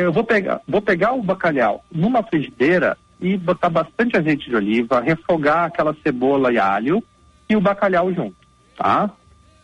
[0.00, 5.00] eu vou pegar, vou pegar o bacalhau numa frigideira e botar bastante azeite de oliva,
[5.00, 7.02] refogar aquela cebola e alho
[7.48, 8.36] e o bacalhau junto,
[8.76, 9.10] tá?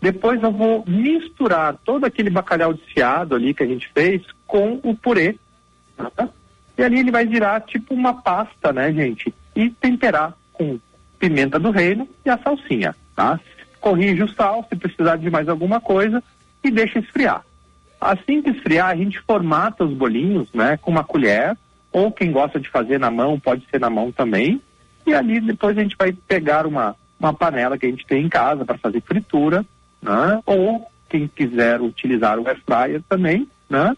[0.02, 4.96] Depois eu vou misturar todo aquele bacalhau desfiado ali que a gente fez com o
[4.96, 5.36] purê.
[5.96, 6.28] tá?
[6.76, 9.32] E ali ele vai virar tipo uma pasta, né, gente?
[9.54, 10.80] E temperar com
[11.20, 13.38] pimenta do reino e a salsinha, tá?
[13.80, 16.20] Corrige o sal se precisar de mais alguma coisa
[16.64, 17.44] e deixa esfriar.
[18.00, 21.56] Assim que esfriar, a gente formata os bolinhos, né, com uma colher,
[21.92, 24.60] ou quem gosta de fazer na mão, pode ser na mão também.
[25.06, 28.28] E ali depois a gente vai pegar uma, uma panela que a gente tem em
[28.28, 29.64] casa para fazer fritura,
[30.02, 30.42] né?
[30.44, 33.96] Ou quem quiser utilizar o air fryer também, né?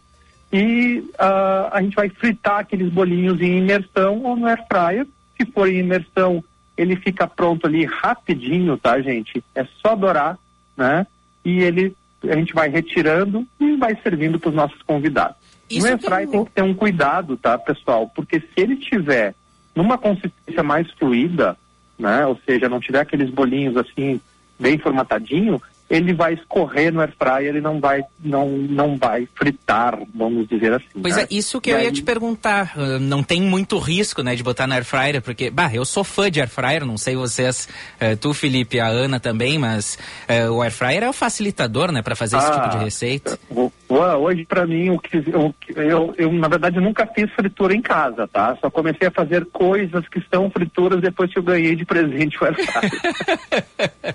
[0.52, 5.06] E ah, a gente vai fritar aqueles bolinhos em imersão ou no air fryer.
[5.36, 6.44] Se for em imersão,
[6.76, 9.42] ele fica pronto ali rapidinho, tá, gente?
[9.54, 10.38] É só dourar,
[10.76, 11.06] né?
[11.44, 15.36] E ele a gente vai retirando e vai servindo para os nossos convidados.
[15.68, 18.10] Isso no air fryer tem que ter um cuidado, tá, pessoal?
[18.14, 19.34] Porque se ele tiver
[19.74, 21.56] numa consistência mais fluida,
[21.98, 22.26] né?
[22.26, 24.20] Ou seja, não tiver aqueles bolinhos assim
[24.58, 25.60] bem formatadinho,
[25.90, 30.72] ele vai escorrer no air fryer e não vai não não vai fritar, vamos dizer
[30.72, 30.86] assim.
[31.00, 31.22] Pois né?
[31.22, 32.72] é, isso que E eu ia aí- te perguntar.
[32.76, 36.02] ah, Não tem muito risco, né, de botar na air fryer, porque, bah, eu sou
[36.04, 37.68] fã de air fryer, não sei vocês,
[38.00, 42.02] eh, tu, Felipe, a Ana também, mas eh, o air fryer é o facilitador, né,
[42.02, 43.38] para fazer esse Ah, tipo de receita.
[43.50, 43.94] o- o-
[44.24, 47.80] Hoje, para mim, o que, o que- eu, eu, na verdade, nunca fiz fritura em
[47.82, 48.56] casa, tá?
[48.60, 52.44] Só comecei a fazer coisas que são frituras depois que eu ganhei de presente o
[52.46, 54.14] air fryer.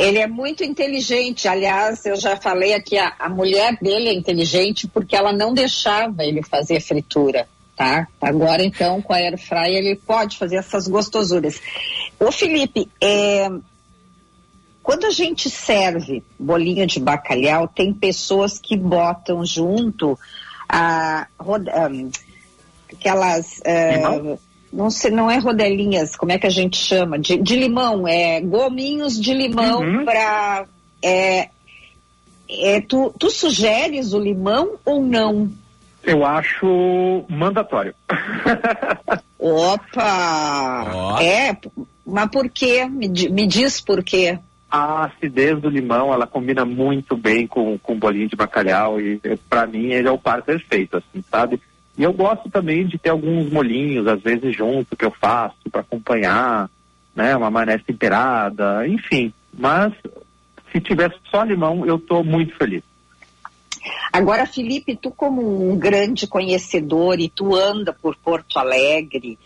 [0.00, 1.46] Ele é muito inteligente.
[1.46, 6.24] Aliás, eu já falei aqui, a, a mulher dele é inteligente porque ela não deixava
[6.24, 8.08] ele fazer fritura, tá?
[8.20, 11.60] Agora, então, com a air fryer, ele pode fazer essas gostosuras.
[12.18, 13.48] Ô, Felipe, é,
[14.82, 20.18] quando a gente serve bolinho de bacalhau, tem pessoas que botam junto
[20.68, 22.10] a, ahn,
[22.92, 23.60] aquelas...
[23.64, 24.38] é, Limão?
[24.72, 27.18] Não sei, não é rodelinhas, como é que a gente chama?
[27.18, 30.04] De, de limão, é gominhos de limão Uhum.
[30.04, 30.64] para.
[31.02, 31.48] É,
[32.48, 35.50] é, tu, tu sugeres o limão ou não?
[36.02, 37.94] eu acho mandatório.
[39.38, 41.18] Opa!
[41.22, 41.56] É,
[42.06, 42.86] mas por quê?
[42.86, 44.38] Me, me diz por quê.
[44.70, 49.20] A acidez do limão, ela combina muito bem com, com o bolinho de bacalhau e
[49.48, 51.60] para mim ele é o par perfeito, assim, sabe?
[52.00, 55.82] E eu gosto também de ter alguns molinhos, às vezes junto, que eu faço para
[55.82, 56.70] acompanhar,
[57.14, 57.36] né?
[57.36, 59.34] Uma maionese temperada, enfim.
[59.52, 59.92] Mas
[60.72, 62.82] se tivesse só limão, eu tô muito feliz.
[64.10, 69.38] Agora, Felipe, tu como um grande conhecedor e tu anda por Porto Alegre,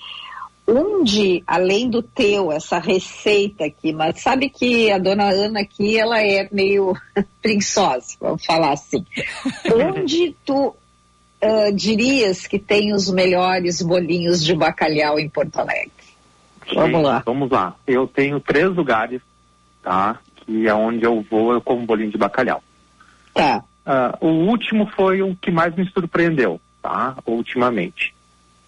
[0.64, 6.22] onde, além do teu, essa receita aqui, mas sabe que a dona Ana aqui, ela
[6.22, 6.94] é meio
[7.42, 9.04] preguiçosa, vamos falar assim.
[9.74, 10.72] onde tu
[11.44, 15.92] ah, dirias que tem os melhores bolinhos de bacalhau em Porto Alegre?
[16.74, 17.22] Vamos lá.
[17.24, 17.74] Vamos lá.
[17.86, 19.20] Eu tenho três lugares,
[19.82, 20.18] tá?
[20.36, 22.62] Que é onde eu vou, eu como bolinho de bacalhau.
[23.34, 23.62] Tá.
[23.84, 27.16] Ah, o último foi o que mais me surpreendeu, tá?
[27.26, 28.14] Ultimamente.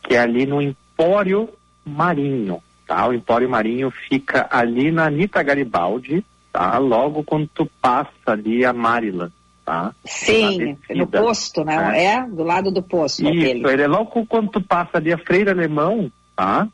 [0.03, 1.49] Que é ali no Empório
[1.85, 3.09] Marinho, tá?
[3.09, 6.77] O Empório Marinho fica ali na Anitta Garibaldi, tá?
[6.79, 9.33] Logo quando tu passa ali a Maryland,
[9.67, 9.93] tá?
[10.05, 12.05] Sim, no posto, né?
[12.05, 13.59] É, do lado do posto aquele.
[13.59, 16.69] Isso, ele é logo quando tu passa ali a Freire Alemão, tá?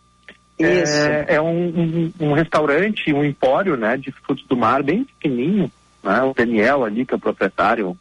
[0.58, 0.94] Isso.
[0.94, 5.72] É, é um, um, um restaurante, um empório, né, de frutos do mar, bem pequenininho,
[6.04, 6.22] né?
[6.22, 7.96] O Daniel ali, que é o proprietário,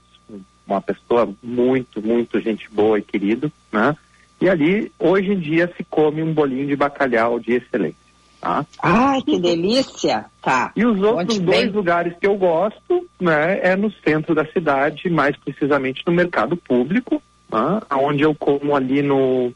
[0.68, 3.96] uma pessoa muito, muito gente boa e querido, né?
[4.42, 7.96] E ali, hoje em dia, se come um bolinho de bacalhau de excelência,
[8.42, 8.66] tá?
[8.82, 10.26] Ai, que delícia!
[10.42, 10.72] Tá.
[10.76, 11.70] E os outros Conte dois bem.
[11.72, 17.22] lugares que eu gosto, né, é no centro da cidade, mais precisamente no mercado público,
[17.52, 19.54] né, onde eu como ali no,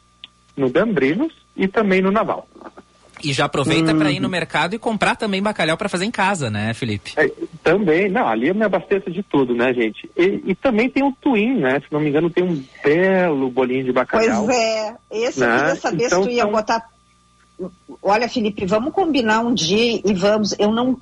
[0.56, 2.48] no Gambrinos e também no Naval.
[3.24, 3.98] E já aproveita Hum.
[3.98, 7.12] para ir no mercado e comprar também bacalhau para fazer em casa, né, Felipe?
[7.16, 7.26] É,
[7.64, 10.08] também, não, ali eu me abasteço de tudo, né, gente?
[10.14, 11.80] E, e também tem o twin, né?
[11.80, 14.44] Se não me engano, tem um belo bolinho de bacalhau.
[14.44, 15.56] Pois é, esse eu Né?
[15.58, 16.86] queria saber Então, se tu ia são- botar.
[18.02, 20.54] Olha, Felipe, vamos combinar um dia e vamos.
[20.58, 20.98] Eu não.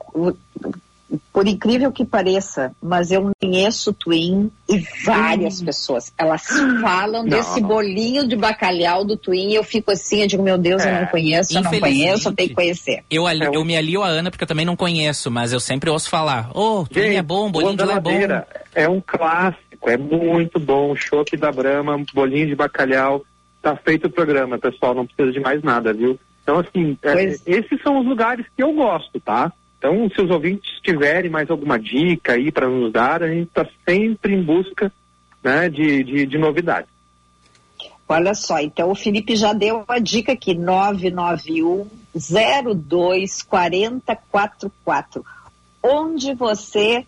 [1.33, 6.13] Por incrível que pareça, mas eu conheço o Twin e várias pessoas.
[6.19, 6.43] Elas
[6.81, 7.69] falam Não, desse não.
[7.69, 11.01] bolinho de bacalhau do Twin e eu fico assim, eu digo, meu Deus, eu É,
[11.03, 13.05] não conheço, eu não conheço, eu tenho que conhecer.
[13.11, 15.53] Eu, ali- É um- eu me alio a Ana porque eu também não conheço, mas
[15.53, 16.51] eu sempre ouço falar.
[16.55, 18.11] Ô, oh, é bom, bolinho de lá é bom.
[18.75, 20.97] É um clássico, é muito bom.
[20.97, 23.23] Chopp da Brahma, bolinho de bacalhau.
[23.63, 26.19] Tá feito o programa, pessoal, não precisa de mais nada, viu?
[26.45, 29.51] Então, assim, é, Pois- esses são os lugares que eu gosto, tá?
[29.79, 33.67] Então, se os ouvintes tiverem mais alguma dica aí para nos dar, a gente está
[33.89, 34.93] sempre em busca
[35.43, 36.89] né, de, de, de novidades.
[38.07, 41.87] Olha só, então o Felipe já deu a dica aqui, 991
[42.75, 45.25] 02 4044.
[45.83, 47.07] Onde você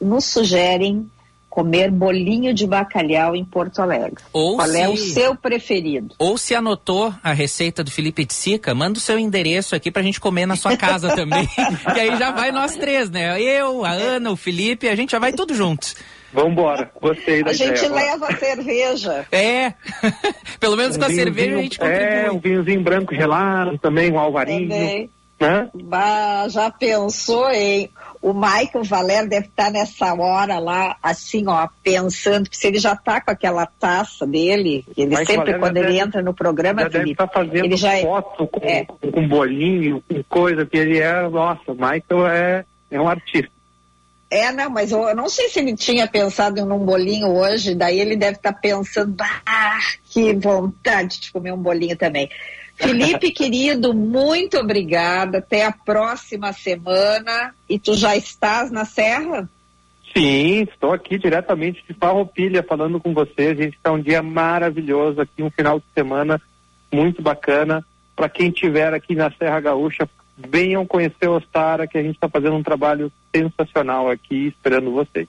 [0.00, 1.08] nos sugerem
[1.54, 4.16] comer bolinho de bacalhau em Porto Alegre?
[4.32, 6.12] Ou Qual é se- o seu preferido?
[6.18, 10.02] Ou se anotou a receita do Felipe de Sica, manda o seu endereço aqui pra
[10.02, 11.48] gente comer na sua casa também.
[11.94, 13.40] e aí já vai nós três, né?
[13.40, 15.94] Eu, a Ana, o Felipe, a gente já vai tudo juntos.
[16.32, 17.92] Vambora, gostei da A gente ideia.
[17.92, 19.24] leva a cerveja.
[19.30, 19.74] É.
[20.58, 22.50] Pelo menos com a cerveja a gente É, um contribui.
[22.50, 24.68] vinhozinho branco gelado também, um alvarinho.
[24.68, 25.08] Também.
[25.40, 25.68] Né?
[25.84, 27.90] Bah, já pensou, hein?
[28.24, 33.20] O Michael Valério deve estar nessa hora lá, assim, ó, pensando, se ele já tá
[33.20, 36.88] com aquela taça dele, ele Michael sempre, Valério quando ele deve- entra no programa, Já
[36.88, 38.86] deve Felipe, estar fazendo ele já é- foto com, é.
[38.86, 41.28] com, bolinho, com coisa que ele é.
[41.28, 43.50] Nossa, o Michael é, é um artista.
[44.30, 47.74] É, não, mas eu, eu não sei se ele tinha pensado em um bolinho hoje,
[47.74, 49.78] daí ele deve estar pensando, ah,
[50.10, 52.30] que vontade de comer um bolinho também.
[52.76, 55.38] Felipe, querido, muito obrigada.
[55.38, 57.54] Até a próxima semana.
[57.68, 59.48] E tu já estás na Serra?
[60.16, 63.48] Sim, estou aqui diretamente de Farroupilha falando com você.
[63.48, 66.40] A gente está um dia maravilhoso aqui, um final de semana
[66.92, 67.84] muito bacana.
[68.14, 72.28] Para quem estiver aqui na Serra Gaúcha, venham conhecer o Ostara, que a gente está
[72.28, 75.26] fazendo um trabalho sensacional aqui, esperando vocês.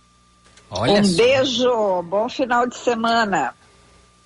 [0.69, 1.17] Olha um só.
[1.23, 3.55] beijo, bom final de semana.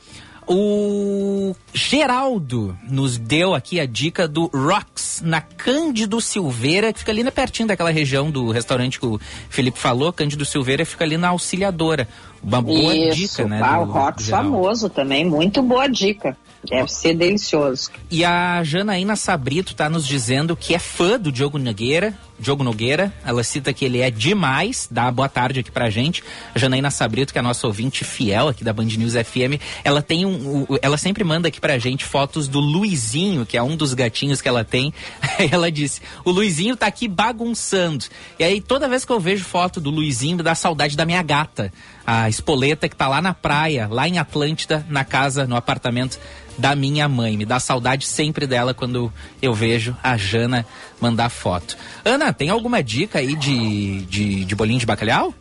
[0.51, 7.23] O Geraldo nos deu aqui a dica do Rocks na Cândido Silveira, que fica ali
[7.23, 9.21] na pertinho daquela região do restaurante que o
[9.51, 10.11] Felipe falou.
[10.11, 12.09] Cândido Silveira fica ali na Auxiliadora.
[12.43, 13.17] Uma boa isso.
[13.17, 13.61] dica, né?
[13.63, 16.37] Ah, o rock famoso também, muito boa dica.
[16.69, 17.91] Deve ser delicioso.
[18.11, 22.15] E a Janaína Sabrito tá nos dizendo que é fã do Diogo Nogueira.
[22.39, 26.23] Diogo Nogueira, ela cita que ele é demais, dá boa tarde aqui pra gente.
[26.55, 30.01] A Janaína Sabrito, que é a nossa ouvinte fiel aqui da Band News FM, ela
[30.01, 33.93] tem um, ela sempre manda aqui pra gente fotos do Luizinho, que é um dos
[33.93, 34.95] gatinhos que ela tem.
[35.51, 38.05] Ela disse: "O Luizinho tá aqui bagunçando".
[38.39, 41.23] E aí toda vez que eu vejo foto do Luizinho, me dá saudade da minha
[41.23, 41.73] gata,
[42.07, 46.19] a Espoleta que tá lá na praia, lá em Atlântida, na casa, no apartamento
[46.57, 47.37] da minha mãe.
[47.37, 50.67] Me dá saudade sempre dela quando eu vejo a Jana
[51.01, 51.77] mandar foto.
[52.05, 55.33] Ana, tem alguma dica aí de, de, de bolinho de bacalhau?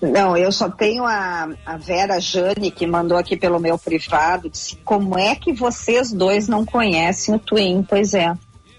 [0.00, 4.50] Não, eu só tenho a, a Vera Jane que mandou aqui pelo meu privado.
[4.50, 7.84] Disse, como é que vocês dois não conhecem o Twin?
[7.88, 8.34] Pois é.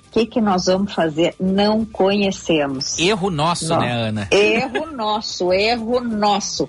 [0.07, 1.35] O que, que nós vamos fazer?
[1.39, 2.97] Não conhecemos.
[2.97, 3.79] Erro nosso, Não.
[3.79, 4.27] né, Ana?
[4.31, 6.67] Erro nosso, erro nosso.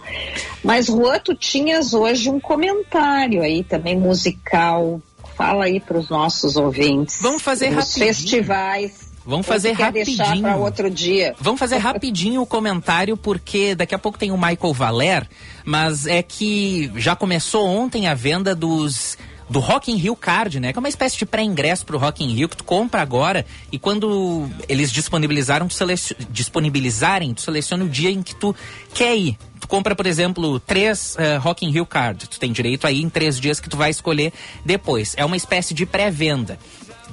[0.62, 5.00] Mas, Juan, tu tinhas hoje um comentário aí também musical.
[5.36, 7.18] Fala aí para os nossos ouvintes.
[7.22, 8.06] Vamos fazer Os rapidinho.
[8.06, 9.08] festivais.
[9.24, 10.40] Vamos fazer rapidinho.
[10.40, 11.34] para outro dia.
[11.38, 15.28] Vamos fazer rapidinho o comentário, porque daqui a pouco tem o Michael Valer,
[15.66, 19.18] mas é que já começou ontem a venda dos
[19.50, 20.72] do Rock in Rio Card, né?
[20.72, 23.78] Que é uma espécie de pré-ingresso pro Rock in Rio que tu compra agora e
[23.78, 28.54] quando eles disponibilizaram, tu seleci- disponibilizarem, tu seleciona o dia em que tu
[28.94, 29.38] quer ir.
[29.60, 32.28] Tu compra, por exemplo, três eh, Rock in Rio Card.
[32.28, 34.32] Tu tem direito aí em três dias que tu vai escolher
[34.64, 35.14] depois.
[35.16, 36.58] É uma espécie de pré-venda.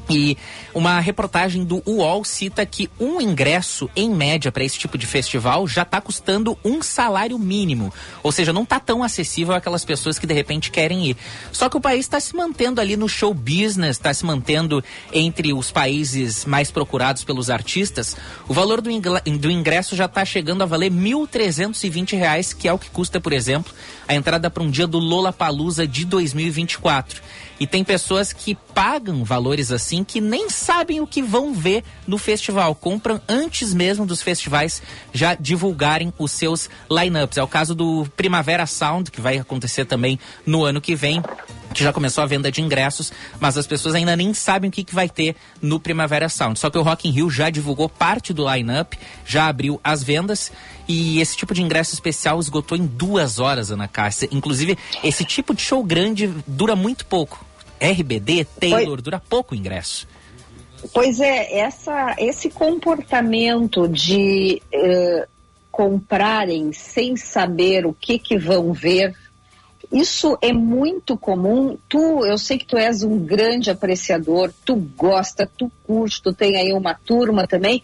[0.09, 0.37] E
[0.73, 5.67] uma reportagem do UOL cita que um ingresso, em média, para esse tipo de festival
[5.67, 7.93] já está custando um salário mínimo.
[8.21, 11.17] Ou seja, não está tão acessível àquelas pessoas que de repente querem ir.
[11.51, 15.53] Só que o país está se mantendo ali no show business, está se mantendo entre
[15.53, 18.15] os países mais procurados pelos artistas.
[18.47, 18.89] O valor do,
[19.39, 23.33] do ingresso já está chegando a valer R$ 1.320, que é o que custa, por
[23.33, 23.73] exemplo,
[24.07, 27.21] a entrada para um dia do Lola Palusa de 2024.
[27.59, 32.17] E tem pessoas que pagam valores assim que nem sabem o que vão ver no
[32.17, 32.75] festival.
[32.75, 34.81] Compram antes mesmo dos festivais
[35.13, 37.37] já divulgarem os seus lineups.
[37.37, 41.21] É o caso do Primavera Sound, que vai acontecer também no ano que vem
[41.75, 44.83] que já começou a venda de ingressos, mas as pessoas ainda nem sabem o que,
[44.83, 46.57] que vai ter no Primavera Sound.
[46.57, 50.51] Só que o Rock in Rio já divulgou parte do line-up, já abriu as vendas
[50.87, 54.29] e esse tipo de ingresso especial esgotou em duas horas, Ana Cássia.
[54.31, 57.45] Inclusive, esse tipo de show grande dura muito pouco.
[57.79, 60.07] RBD, Taylor, dura pouco o ingresso.
[60.93, 65.27] Pois é, essa, esse comportamento de uh,
[65.71, 69.13] comprarem sem saber o que, que vão ver
[69.91, 71.77] isso é muito comum.
[71.87, 76.57] Tu, eu sei que tu és um grande apreciador, tu gosta, tu curte, tu tem
[76.57, 77.81] aí uma turma também.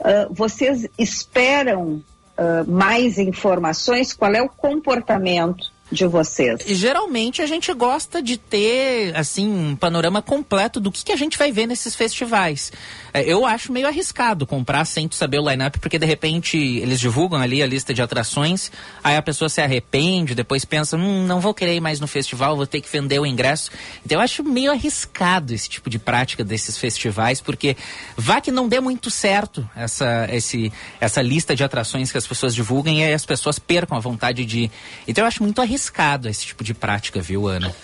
[0.00, 2.02] Uh, vocês esperam
[2.38, 4.12] uh, mais informações?
[4.12, 6.62] Qual é o comportamento de vocês?
[6.66, 11.38] Geralmente a gente gosta de ter assim um panorama completo do que, que a gente
[11.38, 12.70] vai ver nesses festivais.
[13.12, 17.40] É, eu acho meio arriscado comprar sem saber o line-up, porque de repente eles divulgam
[17.40, 18.70] ali a lista de atrações,
[19.02, 22.56] aí a pessoa se arrepende, depois pensa, hum, não vou querer ir mais no festival,
[22.56, 23.70] vou ter que vender o ingresso.
[24.04, 27.76] Então eu acho meio arriscado esse tipo de prática desses festivais, porque
[28.16, 32.54] vá que não dê muito certo essa, esse, essa lista de atrações que as pessoas
[32.54, 34.70] divulgam e aí as pessoas percam a vontade de.
[35.06, 37.74] Então eu acho muito arriscado esse tipo de prática, viu, Ana?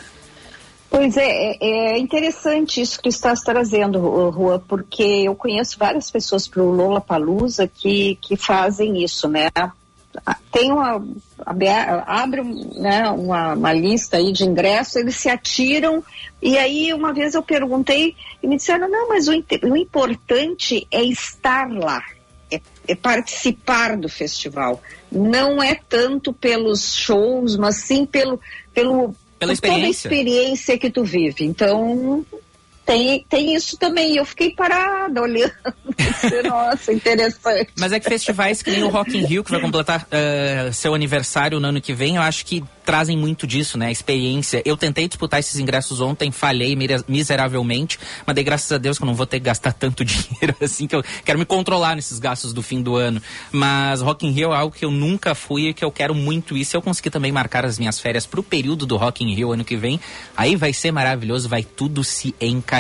[0.96, 3.98] Pois é, é, é interessante isso que estás trazendo,
[4.30, 9.50] Rua, porque eu conheço várias pessoas para o Lola Palusa que, que fazem isso, né?
[10.52, 11.04] Tem uma
[12.06, 12.44] abre
[12.76, 16.00] né, uma, uma lista aí de ingressos, eles se atiram
[16.40, 21.02] e aí uma vez eu perguntei e me disseram não, mas o, o importante é
[21.02, 22.04] estar lá,
[22.52, 24.80] é, é participar do festival,
[25.10, 28.38] não é tanto pelos shows, mas sim pelo
[28.72, 29.12] pelo
[29.44, 30.08] pela experiência.
[30.08, 31.44] Toda a experiência que tu vive.
[31.44, 32.24] Então,
[32.84, 34.16] tem, tem isso também.
[34.16, 35.52] Eu fiquei parada olhando.
[36.44, 37.70] Nossa, interessante.
[37.78, 40.94] Mas é que festivais que nem o Rock in Rio, que vai completar uh, seu
[40.94, 43.90] aniversário no ano que vem, eu acho que trazem muito disso, né?
[43.90, 44.62] Experiência.
[44.64, 46.76] Eu tentei disputar esses ingressos ontem, falhei
[47.08, 50.54] miseravelmente, mas dei graças a Deus que eu não vou ter que gastar tanto dinheiro
[50.60, 53.22] assim, que eu quero me controlar nesses gastos do fim do ano.
[53.50, 56.56] Mas Rock in Rio é algo que eu nunca fui e que eu quero muito
[56.56, 56.64] ir.
[56.66, 59.64] Se eu conseguir também marcar as minhas férias pro período do Rock in Rio ano
[59.64, 59.98] que vem,
[60.36, 62.73] aí vai ser maravilhoso, vai tudo se encaixar.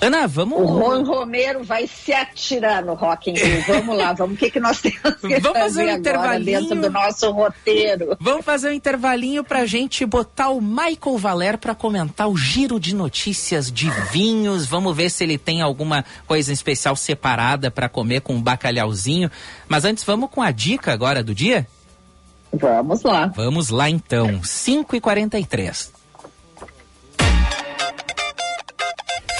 [0.00, 0.58] Ana, vamos...
[0.58, 3.64] O Ron Romero vai se atirar no Rock in Rio.
[3.66, 4.36] Vamos lá, vamos.
[4.36, 8.16] O que, que nós temos que vamos fazer, fazer um intervalinho dentro do nosso roteiro?
[8.24, 12.78] Vamos fazer um intervalinho intervalinho pra gente botar o Michael Valer para comentar o giro
[12.78, 14.66] de notícias de vinhos.
[14.66, 19.30] Vamos ver se ele tem alguma coisa especial separada para comer com um bacalhauzinho.
[19.68, 21.66] Mas antes, vamos com a dica agora do dia?
[22.52, 23.26] Vamos lá.
[23.34, 24.42] Vamos lá então.
[24.42, 25.93] 5 e 43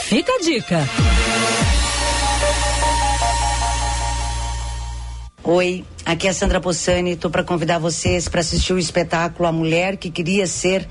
[0.04, 0.88] Fica a dica.
[5.42, 7.12] Oi, aqui é a Sandra Possani.
[7.12, 10.86] Estou para convidar vocês para assistir o espetáculo A Mulher que Queria Ser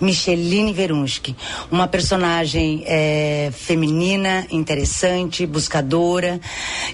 [0.00, 1.36] Micheline Verunski.
[1.70, 6.40] Uma personagem é, feminina, interessante, buscadora,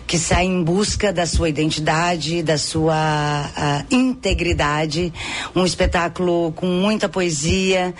[0.06, 5.10] que sai em busca da sua identidade, da sua integridade.
[5.56, 7.94] Um espetáculo com muita poesia.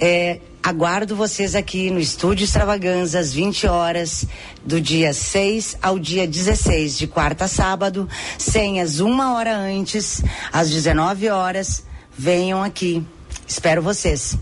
[0.00, 0.38] É,
[0.68, 4.26] Aguardo vocês aqui no Estúdio Extravaganza às 20 horas,
[4.62, 8.06] do dia 6 ao dia 16, de quarta a sábado,
[8.36, 11.86] senhas uma hora antes, às 19 horas.
[12.12, 13.02] Venham aqui.
[13.46, 14.36] Espero vocês.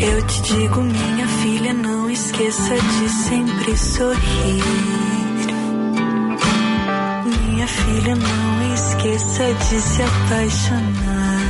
[0.00, 4.64] Eu te digo, minha filha, não esqueça de sempre sorrir.
[7.26, 11.44] Minha filha, não esqueça de se apaixonar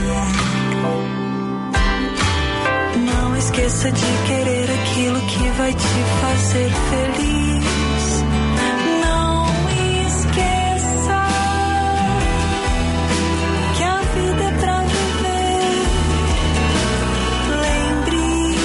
[3.45, 8.25] esqueça de querer aquilo que vai te fazer feliz.
[9.03, 9.47] Não
[10.07, 11.21] esqueça
[13.77, 15.85] que a vida é pra viver.
[17.61, 18.57] Lembre,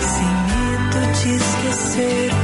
[0.00, 2.43] sem medo de esquecer.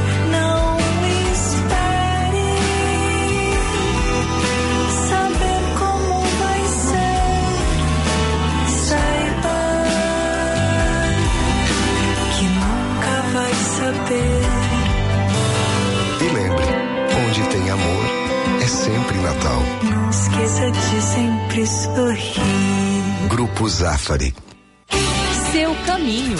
[20.71, 23.27] De sempre sorrir.
[23.29, 24.33] Grupo Zafari.
[25.51, 26.37] Seu caminho.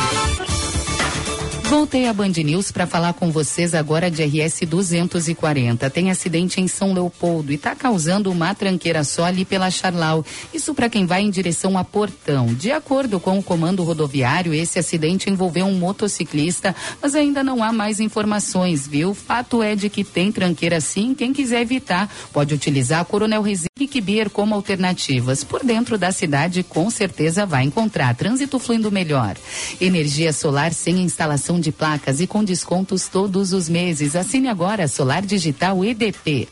[1.72, 5.90] Voltei a Band News para falar com vocês agora de RS 240.
[5.90, 10.26] Tem acidente em São Leopoldo e está causando uma tranqueira só ali pela Charlau.
[10.54, 12.48] Isso para quem vai em direção a Portão.
[12.48, 17.72] De acordo com o comando rodoviário, esse acidente envolveu um motociclista, mas ainda não há
[17.72, 19.14] mais informações, viu?
[19.14, 21.16] Fato é de que tem tranqueira sim.
[21.16, 25.46] Quem quiser evitar pode utilizar a Coronel Rezende Kibier como alternativas.
[25.46, 29.38] Por dentro da cidade, com certeza vai encontrar trânsito fluindo melhor.
[29.80, 34.16] Energia solar sem instalação de placas e com descontos todos os meses.
[34.16, 36.50] Assine agora Solar Digital EDP.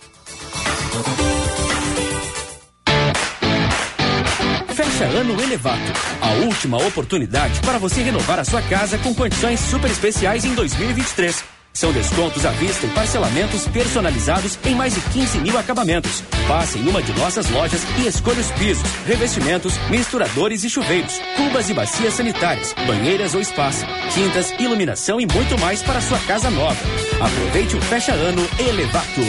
[4.74, 5.92] Fecha ano Elevato.
[6.22, 11.59] A última oportunidade para você renovar a sua casa com condições super especiais em 2023.
[11.80, 16.22] São descontos à vista e parcelamentos personalizados em mais de 15 mil acabamentos.
[16.46, 21.70] Passe em uma de nossas lojas e escolha os pisos, revestimentos, misturadores e chuveiros, cubas
[21.70, 26.76] e bacias sanitárias, banheiras ou espaço, tintas, iluminação e muito mais para sua casa nova.
[27.22, 29.22] Aproveite o fecha ano Elevato.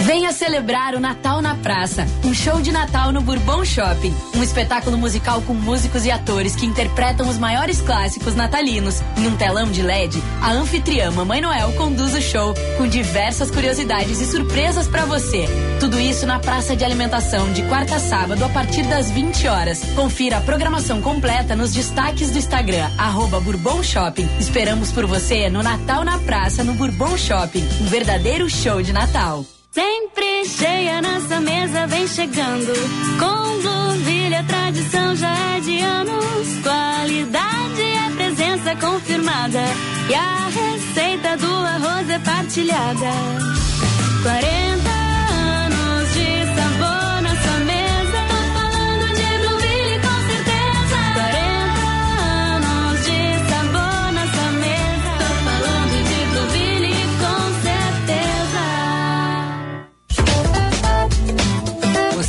[0.00, 4.98] Venha celebrar o Natal na Praça, um show de Natal no Bourbon Shopping, um espetáculo
[4.98, 9.00] musical com músicos e atores que interpretam os maiores clássicos natalinos.
[9.16, 14.20] Em um telão de LED, a anfitriã Mamãe Noel conduz o show com diversas curiosidades
[14.20, 15.46] e surpresas para você.
[15.78, 19.84] Tudo isso na Praça de Alimentação de quarta a sábado a partir das 20 horas.
[19.94, 24.28] Confira a programação completa nos destaques do Instagram arroba Bourbon Shopping.
[24.40, 29.44] Esperamos por você no Natal na Praça no Bourbon Shopping, um verdadeiro show de Natal.
[29.72, 32.74] Sempre cheia nossa mesa vem chegando.
[33.18, 36.46] Com Blueville tradição já é de anos.
[36.62, 39.64] Qualidade é presença confirmada.
[40.10, 43.12] E a receita do arroz é partilhada.
[44.22, 44.91] 40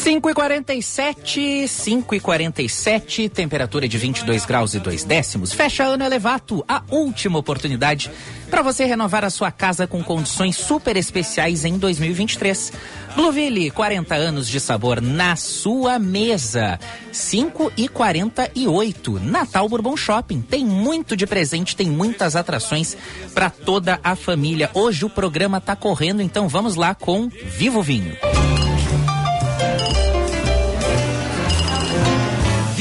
[0.00, 5.52] 5 e 47, 5 e 47, temperatura de 22 graus e 2 décimos.
[5.52, 8.10] Fecha ano Elevato, a última oportunidade
[8.50, 12.72] para você renovar a sua casa com condições super especiais em 2023.
[13.14, 16.80] Blueville, 40 anos de sabor na sua mesa.
[17.12, 20.40] 5 e 48, Natal Bourbon Shopping.
[20.40, 22.96] Tem muito de presente, tem muitas atrações
[23.34, 24.70] para toda a família.
[24.72, 28.16] Hoje o programa tá correndo, então vamos lá com Vivo Vinho.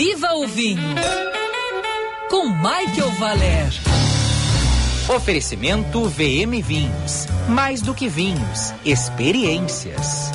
[0.02, 0.96] Viva o vinho!
[2.30, 3.70] Com Michael Valer.
[5.14, 7.28] Oferecimento VM Vinhos.
[7.50, 10.32] Mais do que vinhos, experiências.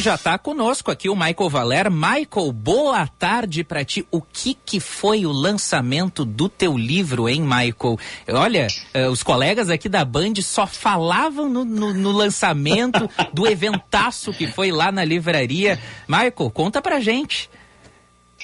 [0.00, 1.90] E já tá conosco aqui o Michael Valer.
[1.90, 4.06] Michael, boa tarde para ti.
[4.10, 7.98] O que que foi o lançamento do teu livro, hein, Michael?
[8.30, 14.32] Olha, eh, os colegas aqui da Band só falavam no, no- no lançamento do eventaço
[14.32, 15.78] que foi lá na livraria.
[16.08, 17.50] Michael, conta pra gente.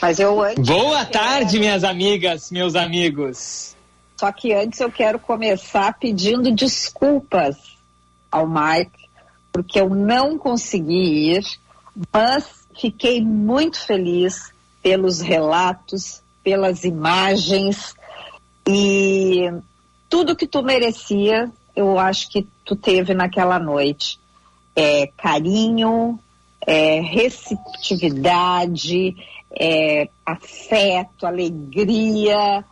[0.02, 0.62] Mas eu antes.
[0.62, 3.74] Boa tarde, minhas amigas, meus amigos.
[4.20, 7.56] Só que antes eu quero começar pedindo desculpas
[8.30, 9.05] ao Mike,
[9.56, 11.42] porque eu não consegui ir,
[12.12, 14.52] mas fiquei muito feliz
[14.82, 17.94] pelos relatos, pelas imagens
[18.68, 19.50] e
[20.10, 24.20] tudo que tu merecia, eu acho que tu teve naquela noite.
[24.76, 26.20] É, carinho,
[26.66, 29.16] é, receptividade,
[29.58, 32.62] é, afeto, alegria,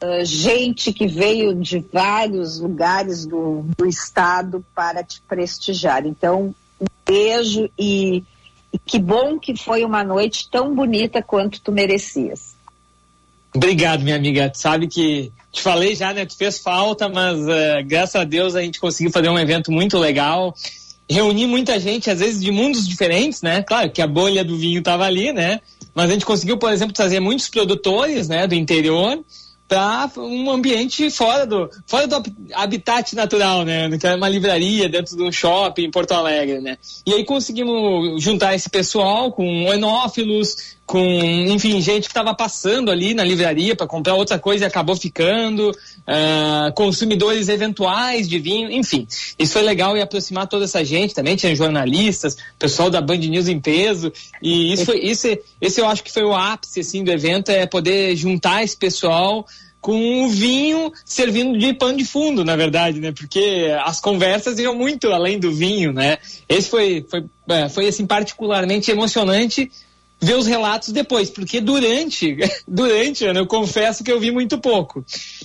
[0.00, 6.06] ah, gente que veio de vários lugares do, do estado para te prestigiar.
[6.06, 8.22] Então, um beijo e,
[8.72, 12.56] e que bom que foi uma noite tão bonita quanto tu merecias.
[13.52, 14.52] Obrigado, minha amiga.
[14.54, 16.24] Sabe que te falei já, né?
[16.24, 19.98] Tu fez falta, mas eh, graças a Deus a gente conseguiu fazer um evento muito
[19.98, 20.54] legal.
[21.10, 23.62] reunir muita gente, às vezes de mundos diferentes, né?
[23.62, 25.60] Claro que a bolha do vinho estava ali, né?
[25.92, 29.18] Mas a gente conseguiu, por exemplo, trazer muitos produtores, né, do interior
[29.68, 32.22] para um ambiente fora do fora do
[32.54, 33.96] habitat natural, né?
[33.98, 36.78] Que é uma livraria dentro de um shopping em Porto Alegre, né?
[37.06, 43.12] E aí conseguimos juntar esse pessoal com enófilos, com, enfim, gente que estava passando ali
[43.12, 49.06] na livraria para comprar outra coisa e acabou ficando, uh, consumidores eventuais de vinho, enfim.
[49.38, 53.48] Isso foi legal e aproximar toda essa gente também, tinha jornalistas, pessoal da Band News
[53.48, 54.10] em peso,
[54.42, 55.28] e isso foi, isso,
[55.60, 59.46] esse eu acho que foi o ápice, assim, do evento, é poder juntar esse pessoal
[59.82, 63.12] com o vinho servindo de pano de fundo, na verdade, né?
[63.12, 66.16] Porque as conversas iam muito além do vinho, né?
[66.48, 69.70] Esse foi, foi, é, foi assim, particularmente emocionante
[70.20, 75.04] ver os relatos depois, porque durante, durante, eu confesso que eu vi muito pouco.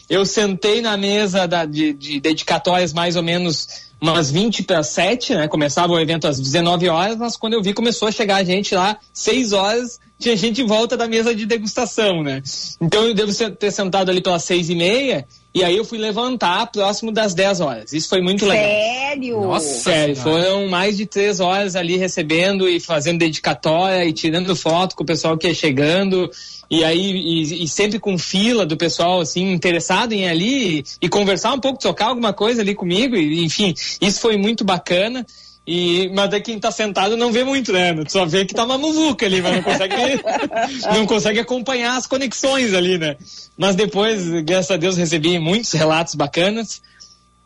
[0.09, 5.35] Eu sentei na mesa da, de, de dedicatórias mais ou menos umas 20 para 7,
[5.35, 5.47] né?
[5.47, 8.97] Começava o evento às 19 horas, mas quando eu vi começou a chegar gente lá,
[9.13, 12.41] 6 horas, tinha gente em volta da mesa de degustação, né?
[12.81, 16.71] Então eu devo ter sentado ali pelas 6 e meia e aí eu fui levantar
[16.71, 17.93] próximo das 10 horas.
[17.93, 18.65] Isso foi muito legal.
[18.65, 19.41] Sério?
[19.41, 20.15] Nossa, sério.
[20.15, 25.05] Foram mais de três horas ali recebendo e fazendo dedicatória e tirando foto com o
[25.05, 26.31] pessoal que ia chegando.
[26.71, 30.83] E aí, e, e sempre com fila do pessoal, assim, interessado em ir ali e,
[31.03, 33.15] e conversar um pouco, tocar alguma coisa ali comigo.
[33.15, 35.23] E, enfim, isso foi muito bacana.
[35.65, 37.95] E, mas daí quem tá sentado não vê muito, né?
[38.09, 39.95] Só vê que tá uma muvuca ali, mas não consegue,
[40.93, 43.15] não consegue acompanhar as conexões ali, né?
[43.57, 46.81] Mas depois, graças a Deus, recebi muitos relatos bacanas.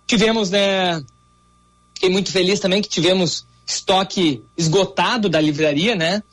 [0.08, 1.04] Tivemos, né?
[1.94, 6.24] Fiquei muito feliz também que tivemos estoque esgotado da livraria, né?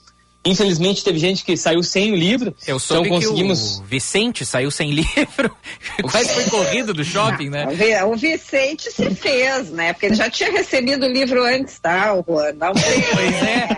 [0.47, 2.55] Infelizmente teve gente que saiu sem o livro.
[2.66, 3.76] Eu soube então conseguimos...
[3.78, 5.57] que o Vicente saiu sem livro.
[6.11, 7.66] Quase foi corrido do shopping, né?
[8.05, 9.95] O Vicente se fez, né?
[9.95, 12.55] Porque ele já tinha recebido o livro antes, tá, o Juan?
[12.55, 13.68] Dá um Pois é.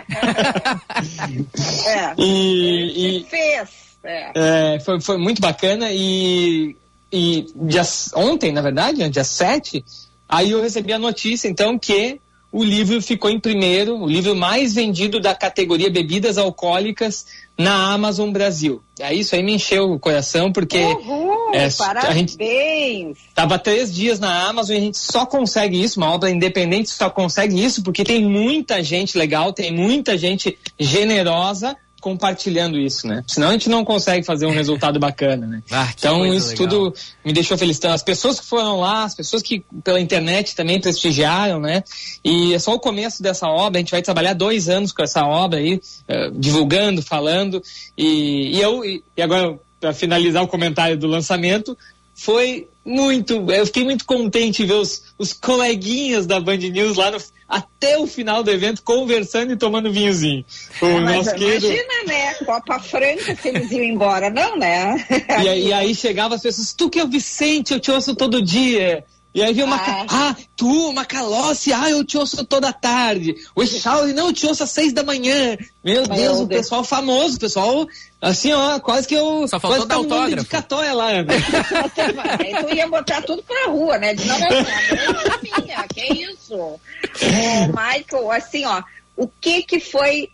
[1.86, 2.14] é.
[2.18, 3.68] E, ele se fez.
[4.02, 4.32] É.
[4.74, 6.76] É, foi, foi muito bacana e,
[7.12, 7.82] e dia,
[8.14, 9.84] ontem, na verdade, né, dia 7,
[10.28, 12.20] aí eu recebi a notícia, então, que
[12.56, 17.26] o livro ficou em primeiro, o livro mais vendido da categoria bebidas alcoólicas
[17.58, 18.82] na Amazon Brasil.
[18.98, 22.08] Aí isso aí me encheu o coração, porque Uhul, é, parabéns.
[22.08, 26.30] a gente tava três dias na Amazon e a gente só consegue isso, uma obra
[26.30, 33.06] independente só consegue isso, porque tem muita gente legal, tem muita gente generosa compartilhando isso,
[33.06, 33.24] né?
[33.26, 35.62] Senão a gente não consegue fazer um resultado bacana, né?
[35.70, 36.68] Ah, então isso legal.
[36.68, 36.94] tudo
[37.24, 37.78] me deixou feliz.
[37.78, 41.82] Então, as pessoas que foram lá, as pessoas que pela internet também prestigiaram, né?
[42.24, 45.24] E é só o começo dessa obra, a gente vai trabalhar dois anos com essa
[45.24, 47.62] obra aí, eh, divulgando, falando,
[47.96, 51.76] e, e eu, e, agora, para finalizar o comentário do lançamento,
[52.14, 57.10] foi muito, eu fiquei muito contente de ver os, os coleguinhas da Band News lá
[57.10, 57.18] no,
[57.48, 60.44] até o final do evento conversando e tomando vinhozinho.
[60.82, 62.34] O É, mas nosso querido, imagina, né?
[62.44, 65.04] Copa Franca se eles iam embora, não, né?
[65.42, 68.14] e, aí- e aí chegava as pessoas, tu que é o Vicente, eu te ouço
[68.16, 69.04] todo dia.
[69.34, 70.06] E aí vinha uma, Ah.
[70.08, 73.34] ah, tu, Macalossi, ah, eu te ouço toda tarde.
[73.54, 75.58] O Echauri, não, eu te ouço às seis da manhã.
[75.84, 76.62] Meu Meu Deus, o Deus.
[76.62, 77.86] pessoal famoso, o pessoal,
[78.18, 79.46] assim, ó, quase que eu...
[79.46, 80.42] Só faltou quase dar tá um autógrafo.
[80.42, 81.24] de catóia lá, né?
[82.66, 84.14] Tu ia botar tudo pra rua, né?
[84.14, 86.80] De não, não, não, não é minha, que isso?
[87.22, 88.82] Ô, Michael, assim, ó,
[89.16, 90.30] o que que foi...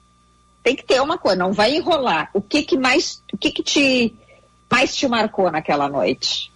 [0.62, 2.30] Tem que ter uma coisa, não vai enrolar.
[2.32, 4.14] O que que mais, o que que te,
[4.70, 6.52] mais te marcou naquela noite?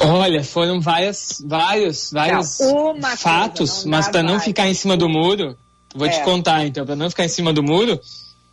[0.00, 5.08] Olha, foram várias, vários, vários Não, fatos, coisa, mas para não ficar em cima do
[5.08, 5.56] muro,
[5.94, 6.10] vou É.
[6.10, 8.00] te contar então, para não ficar em cima do muro.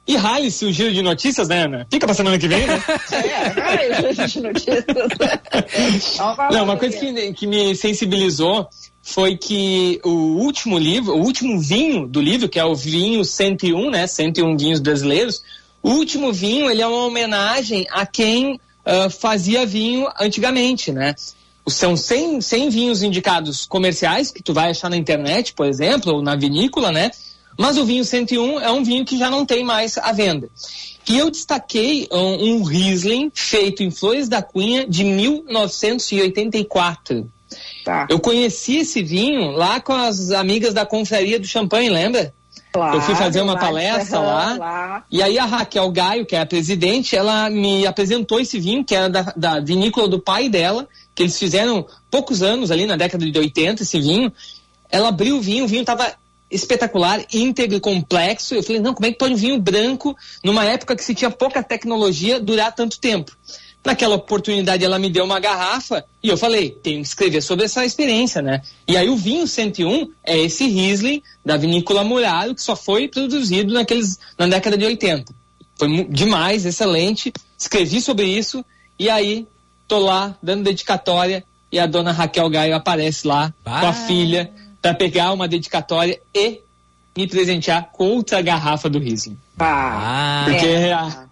[0.05, 1.85] E rale-se o giro de notícias, né, Ana?
[1.91, 2.81] Fica pra semana que vem, né?
[3.11, 4.85] É, ai, gente, notícias.
[6.13, 8.67] Então, vai Não, uma coisa que, que me sensibilizou
[9.07, 13.89] foi que o último livro, o último vinho do livro, que é o vinho 101,
[13.89, 14.05] né?
[14.05, 15.41] 101 vinhos brasileiros.
[15.81, 21.15] O último vinho, ele é uma homenagem a quem ah, fazia vinho antigamente, né?
[21.69, 26.21] São 100, 100 vinhos indicados comerciais, que tu vai achar na internet, por exemplo, ou
[26.21, 27.09] na vinícola, né?
[27.57, 30.49] Mas o vinho 101 é um vinho que já não tem mais à venda.
[31.07, 37.31] E eu destaquei um, um Riesling feito em Flores da Cunha de 1984.
[37.87, 38.05] Tá.
[38.09, 42.33] Eu conheci esse vinho lá com as amigas da confraria do champanhe, lembra?
[42.75, 45.05] eu fui fazer uma lá palestra lá, lá.
[45.09, 48.93] e aí a Raquel Gaio, que é a presidente, ela me apresentou esse vinho, que
[48.93, 50.85] era da, da vinícola do pai dela,
[51.15, 54.33] que eles fizeram poucos anos ali na década de 80, esse vinho.
[54.91, 56.13] Ela abriu o vinho, o vinho estava
[56.51, 58.53] espetacular, íntegro, complexo.
[58.53, 60.13] Eu falei, não, como é que pode um vinho branco,
[60.43, 63.31] numa época que se tinha pouca tecnologia, durar tanto tempo?
[63.87, 67.85] Naquela oportunidade ela me deu uma garrafa e eu falei, tenho que escrever sobre essa
[67.85, 68.61] experiência, né?
[68.85, 73.73] E aí o vinho 101 é esse Riesling da vinícola Muraro que só foi produzido
[73.73, 75.33] naqueles na década de 80.
[75.77, 77.31] Foi demais, excelente.
[77.57, 78.65] Escrevi sobre isso
[78.99, 79.47] e aí
[79.87, 84.93] tô lá dando dedicatória e a dona Raquel Gaio aparece lá com a filha para
[84.93, 86.59] pegar uma dedicatória e
[87.15, 89.37] me presentear com outra garrafa do Riesling.
[89.57, 90.91] Ah, Porque é.
[90.91, 91.26] a,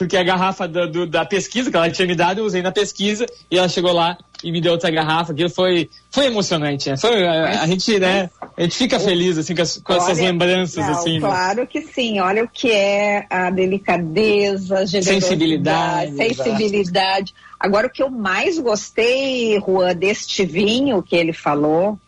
[0.00, 2.72] porque a garrafa da, do- da pesquisa que ela tinha me dado, eu usei na
[2.72, 5.32] pesquisa e ela chegou lá e me deu outra garrafa.
[5.32, 6.96] Aquilo foi, foi emocionante, né?
[6.96, 8.30] Foi, a, a gente, né?
[8.56, 11.18] A gente fica feliz, assim, com, as- com essas Olha, lembranças, não, assim.
[11.20, 11.28] né?
[11.28, 12.18] Claro que sim.
[12.18, 17.34] Olha o que é a delicadeza, a generosidade, Sensibilidade, sensibilidade.
[17.58, 21.98] Agora, o que eu mais gostei, Juan, deste vinho que ele falou,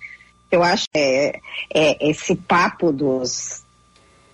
[0.50, 1.40] eu acho que é,
[1.74, 3.61] é esse papo dos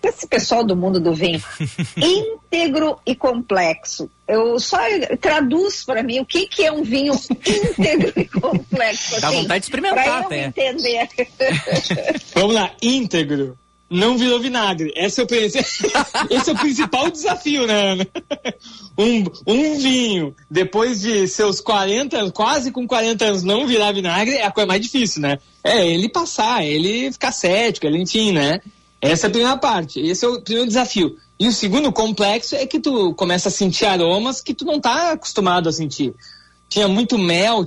[0.08, 1.42] esse pessoal do mundo do vinho
[1.96, 4.10] íntegro e complexo.
[4.26, 4.78] Eu só
[5.20, 9.20] traduz para mim o que que é um vinho íntegro e complexo.
[9.20, 10.46] Dá assim, vontade de experimentar pra eu até.
[10.46, 11.08] entender.
[12.34, 13.56] Vamos lá, íntegro.
[13.90, 14.92] Não virou vinagre.
[14.94, 18.08] Esse é o, esse é o principal desafio, né, Ana?
[18.98, 24.34] Um, um vinho, depois de seus 40 anos, quase com 40 anos, não virar vinagre,
[24.34, 25.38] é a coisa mais difícil, né?
[25.64, 28.60] É ele passar, ele ficar cético, ele, enfim, né?
[29.00, 30.00] Essa é a primeira parte.
[30.00, 31.16] Esse é o primeiro desafio.
[31.38, 35.12] E o segundo complexo é que tu começa a sentir aromas que tu não tá
[35.12, 36.12] acostumado a sentir.
[36.68, 37.64] Tinha muito mel,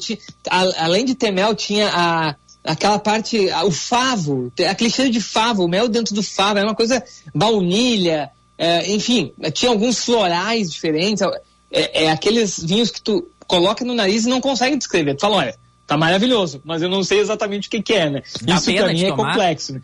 [0.49, 5.21] a- além de ter mel, tinha a, aquela parte, a- o favo, aquele cheiro de
[5.21, 7.01] favo, o mel dentro do favo, era uma coisa
[7.33, 11.23] baunilha, é, enfim, tinha alguns florais diferentes.
[11.71, 15.15] É, é aqueles vinhos que tu coloca no nariz e não consegue descrever.
[15.15, 15.55] Tu fala, olha,
[15.87, 18.23] tá maravilhoso, mas eu não sei exatamente o que, que é, né?
[18.41, 19.29] Dá Isso pra mim é tomar?
[19.31, 19.81] complexo.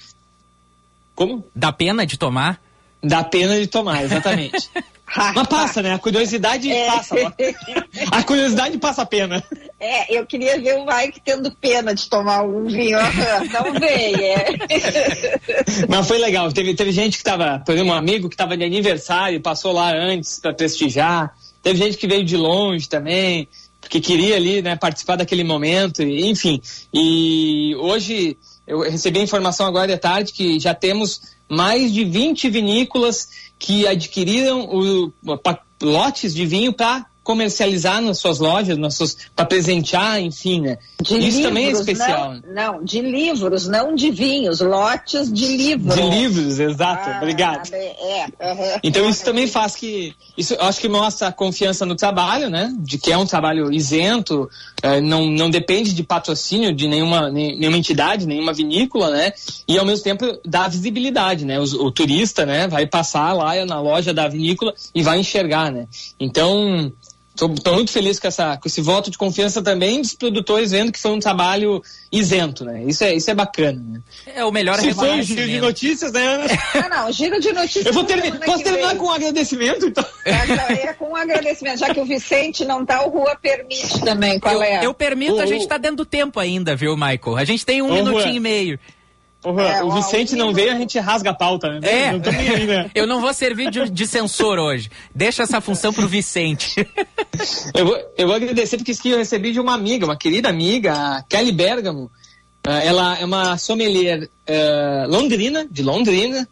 [1.18, 1.44] Como?
[1.56, 2.62] Dá pena de tomar?
[3.04, 4.70] Dá pena de tomar, exatamente.
[5.34, 5.94] Mas passa, né?
[5.94, 6.86] A curiosidade É.
[6.86, 7.16] passa.
[8.12, 9.44] A curiosidade passa a pena.
[9.80, 13.00] É, eu queria ver o Mike tendo pena de tomar um vinho.
[13.52, 14.46] Não veio, é.
[15.90, 16.52] Mas foi legal.
[16.52, 19.92] Teve, teve gente que tava, por exemplo, um amigo que tava de aniversário, passou lá
[19.92, 21.34] antes para prestigiar.
[21.64, 23.48] Teve gente que veio de longe também,
[23.82, 26.62] porque queria ali, né, participar daquele momento, enfim.
[26.94, 28.38] E hoje
[28.68, 33.88] eu recebi a informação agora de tarde que já temos mais de 20 vinícolas que
[33.88, 35.14] adquiriram o,
[35.82, 38.78] lotes de vinho para comercializar nas suas lojas,
[39.36, 40.78] para presentear, enfim, né?
[41.02, 42.36] De Isso também é livros, especial.
[42.48, 45.94] Não, não, de livros, não de vinhos, lotes de livros.
[45.94, 47.10] De livros, exato.
[47.10, 47.70] Ah, Obrigado.
[47.74, 48.80] É, aham.
[48.82, 52.74] Então isso também faz que isso eu acho que mostra a confiança no trabalho, né?
[52.80, 54.50] De que é um trabalho isento,
[54.82, 59.34] eh, não, não depende de patrocínio de nenhuma, nenhuma entidade, nenhuma vinícola, né?
[59.68, 61.60] E ao mesmo tempo dá visibilidade, né?
[61.60, 62.70] Os- O, turista, né?
[62.70, 65.88] Vai passar lá na loja da vinícola e vai enxergar, né?
[66.18, 66.92] Então
[67.46, 71.00] Estou muito feliz com, essa, com esse voto de confiança também dos produtores vendo que
[71.00, 72.84] foi um trabalho isento, né?
[72.86, 74.02] Isso é, isso é bacana, né?
[74.36, 75.46] É o melhor Se foi o reconhecimento.
[75.46, 76.46] giro de notícias, né, Ana?
[76.74, 77.86] Ah, não, giro de notícias.
[77.86, 78.98] Eu vou termi- semana posso que terminar vem.
[78.98, 80.06] com um agradecimento, então?
[80.26, 84.40] É, com um agradecimento, já que o Vicente não tá, o Rua permite também.
[84.40, 84.86] Qual eu, é?
[84.86, 85.68] eu permito, a gente ô.
[85.68, 87.38] tá dentro do tempo ainda, viu, Michael?
[87.38, 88.80] A gente tem um minutinho e meio.
[89.48, 91.80] Porra, É, o ó, Vicente o não veio, a gente rasga a pauta, né?
[91.82, 92.92] É, Não aí, né?
[92.94, 94.92] eu não vou servir de, de censor hoje.
[95.16, 96.86] Deixa essa função pro Vicente.
[97.74, 100.50] Eu vou, eu vou agradecer porque isso que eu recebi de uma amiga, uma querida
[100.50, 102.12] amiga, a Kelly Bergamo.
[102.66, 106.46] Ah, ela é uma sommelier eh, londrina, de Londrina,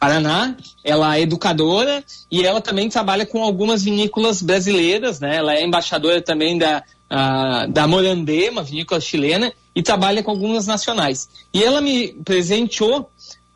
[0.00, 0.56] Paraná.
[0.82, 5.36] Ela é educadora e ela também trabalha com algumas vinícolas brasileiras, né?
[5.36, 10.66] Ela é embaixadora também da, ah, da Morandé, uma vinícola chilena, e trabalha com algumas
[10.66, 11.28] nacionais.
[11.52, 13.10] E ela me presenteou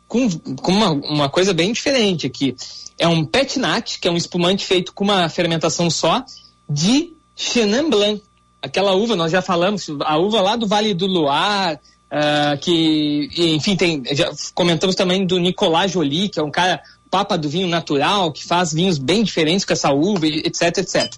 [0.07, 0.29] com,
[0.61, 2.55] com uma, uma coisa bem diferente aqui.
[2.97, 6.23] É um Pet Nat, que é um espumante feito com uma fermentação só,
[6.69, 8.21] de Chenin Blanc.
[8.61, 13.75] Aquela uva, nós já falamos, a uva lá do Vale do Luar, ah, que, enfim,
[13.75, 18.31] tem, já comentamos também do Nicolas Joly, que é um cara papa do vinho natural,
[18.31, 21.11] que faz vinhos bem diferentes com essa uva, etc, etc.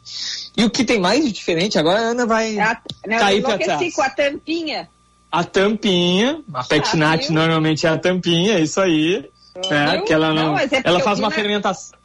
[0.57, 2.77] E o que tem mais de diferente, agora a Ana vai A,
[3.07, 3.93] não, cair para trás.
[3.95, 4.89] com a tampinha.
[5.31, 7.31] A tampinha, a Pet Nat viu?
[7.33, 9.29] normalmente é a tampinha, é isso aí.
[9.69, 10.01] né?
[10.01, 11.99] Que ela não, Não, é ela faz uma na- fermentação.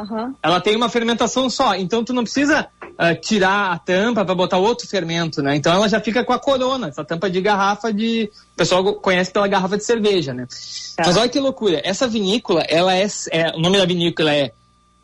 [0.00, 0.34] Aham.
[0.42, 4.56] Ela tem uma fermentação só, então tu não precisa ah, tirar a tampa para botar
[4.56, 5.56] outro fermento, né?
[5.56, 9.30] Então ela já fica com a corona, essa tampa de garrafa de, o pessoal conhece
[9.30, 10.46] pela garrafa de cerveja, né?
[10.96, 11.02] Tá.
[11.04, 14.52] Mas olha que loucura, essa vinícola, ela é, é- o nome da vinícola é,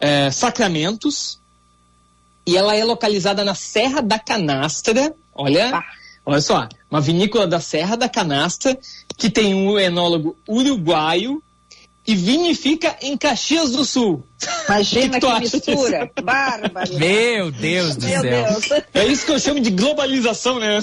[0.00, 1.38] é Sacramentos
[2.46, 5.84] e ela é localizada na Serra da Canastra, olha,
[6.24, 8.78] olha só, uma vinícola da Serra da Canastra
[9.18, 11.42] que tem um enólogo uruguaio
[12.06, 14.22] e vinifica em Caxias do Sul.
[14.68, 16.10] Imagina que, acha mistura.
[16.22, 16.94] Bárbaro.
[16.98, 18.44] Meu Deus do Meu céu.
[18.44, 18.84] Deus.
[18.94, 20.80] É isso que eu chamo de globalização, né?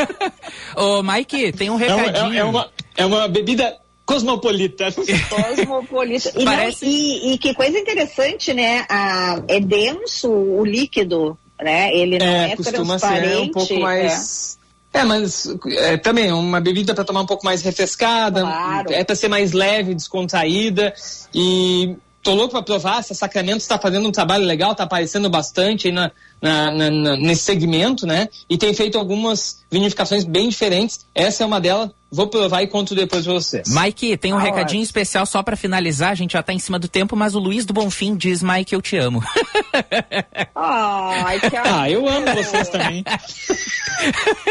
[0.76, 2.34] Ô, Mike, tem um É uma, recadinho.
[2.34, 4.92] é- é uma, é uma bebida cosmopolita.
[4.92, 6.32] Cosmopolita.
[6.36, 8.84] E, não- Parece- e- e que coisa interessante, né?
[8.88, 11.94] Ah, é denso o líquido, né?
[11.94, 13.28] Ele não é, É, costuma transparente.
[13.30, 14.58] ser um pouco mais.
[14.58, 14.61] É,
[15.04, 15.46] mas
[15.78, 18.92] é, também uma bebida para tomar um pouco mais refrescada, Claro.
[18.92, 20.94] é para ser mais leve, descontraída
[21.34, 23.00] e tô louco para provar.
[23.00, 26.10] Essa Sacramento está fazendo um trabalho legal, tá aparecendo bastante aí na,
[26.42, 28.28] na- na- na- nesse segmento, né?
[28.50, 31.06] E tem feito algumas vinificações bem diferentes.
[31.14, 31.90] Essa é uma delas.
[32.14, 33.68] Vou provar e conto depois pra vocês.
[33.74, 36.78] Mike, tem um Ah, recadinho especial só pra finalizar, a gente já tá em cima
[36.78, 39.22] do tempo, mas o Luiz do Bonfim diz, Mike, eu te amo.
[40.54, 43.04] Ai, que Ah, eu amo vocês também.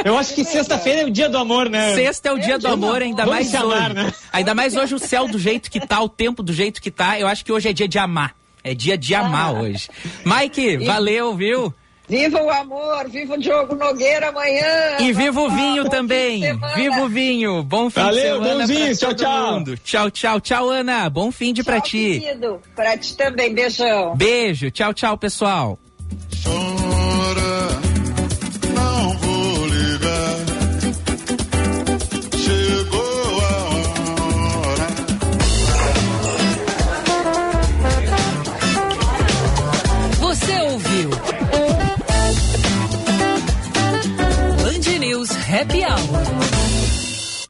[0.06, 1.94] Eu acho que sexta-feira é o dia do amor, né?
[1.94, 3.94] Sexta é o dia do amor, ainda Vamos mais se amar, hoje.
[3.96, 4.14] né?
[4.32, 7.20] Ainda mais hoje o céu do jeito que tá, o tempo do jeito que tá.
[7.20, 8.34] Eu acho que hoje é dia de amar.
[8.64, 9.60] É dia de amar Ah.
[9.60, 9.90] hoje.
[10.26, 11.74] Mike, valeu, viu?
[12.12, 14.98] Viva o amor, viva o Diogo Nogueira amanhã.
[15.00, 16.42] E viva o vinho também.
[16.76, 17.64] Viva o vinho.
[17.64, 18.60] Bom fim Valeu, de semana.
[18.68, 18.86] bonzinho.
[18.86, 19.54] pra Tchau, todo tchau.
[19.54, 19.78] mundo.
[19.78, 20.42] Tchau, tchau.
[20.42, 21.10] Tchau, Ana.
[21.10, 22.20] Bom fim de pra Tchau, ti.
[22.20, 22.60] querido.
[22.76, 24.14] Pra ti também, beijão.
[24.18, 24.70] Beijo.
[24.72, 25.80] Tchau, tchau, pessoal.
[26.46, 26.91] Oh,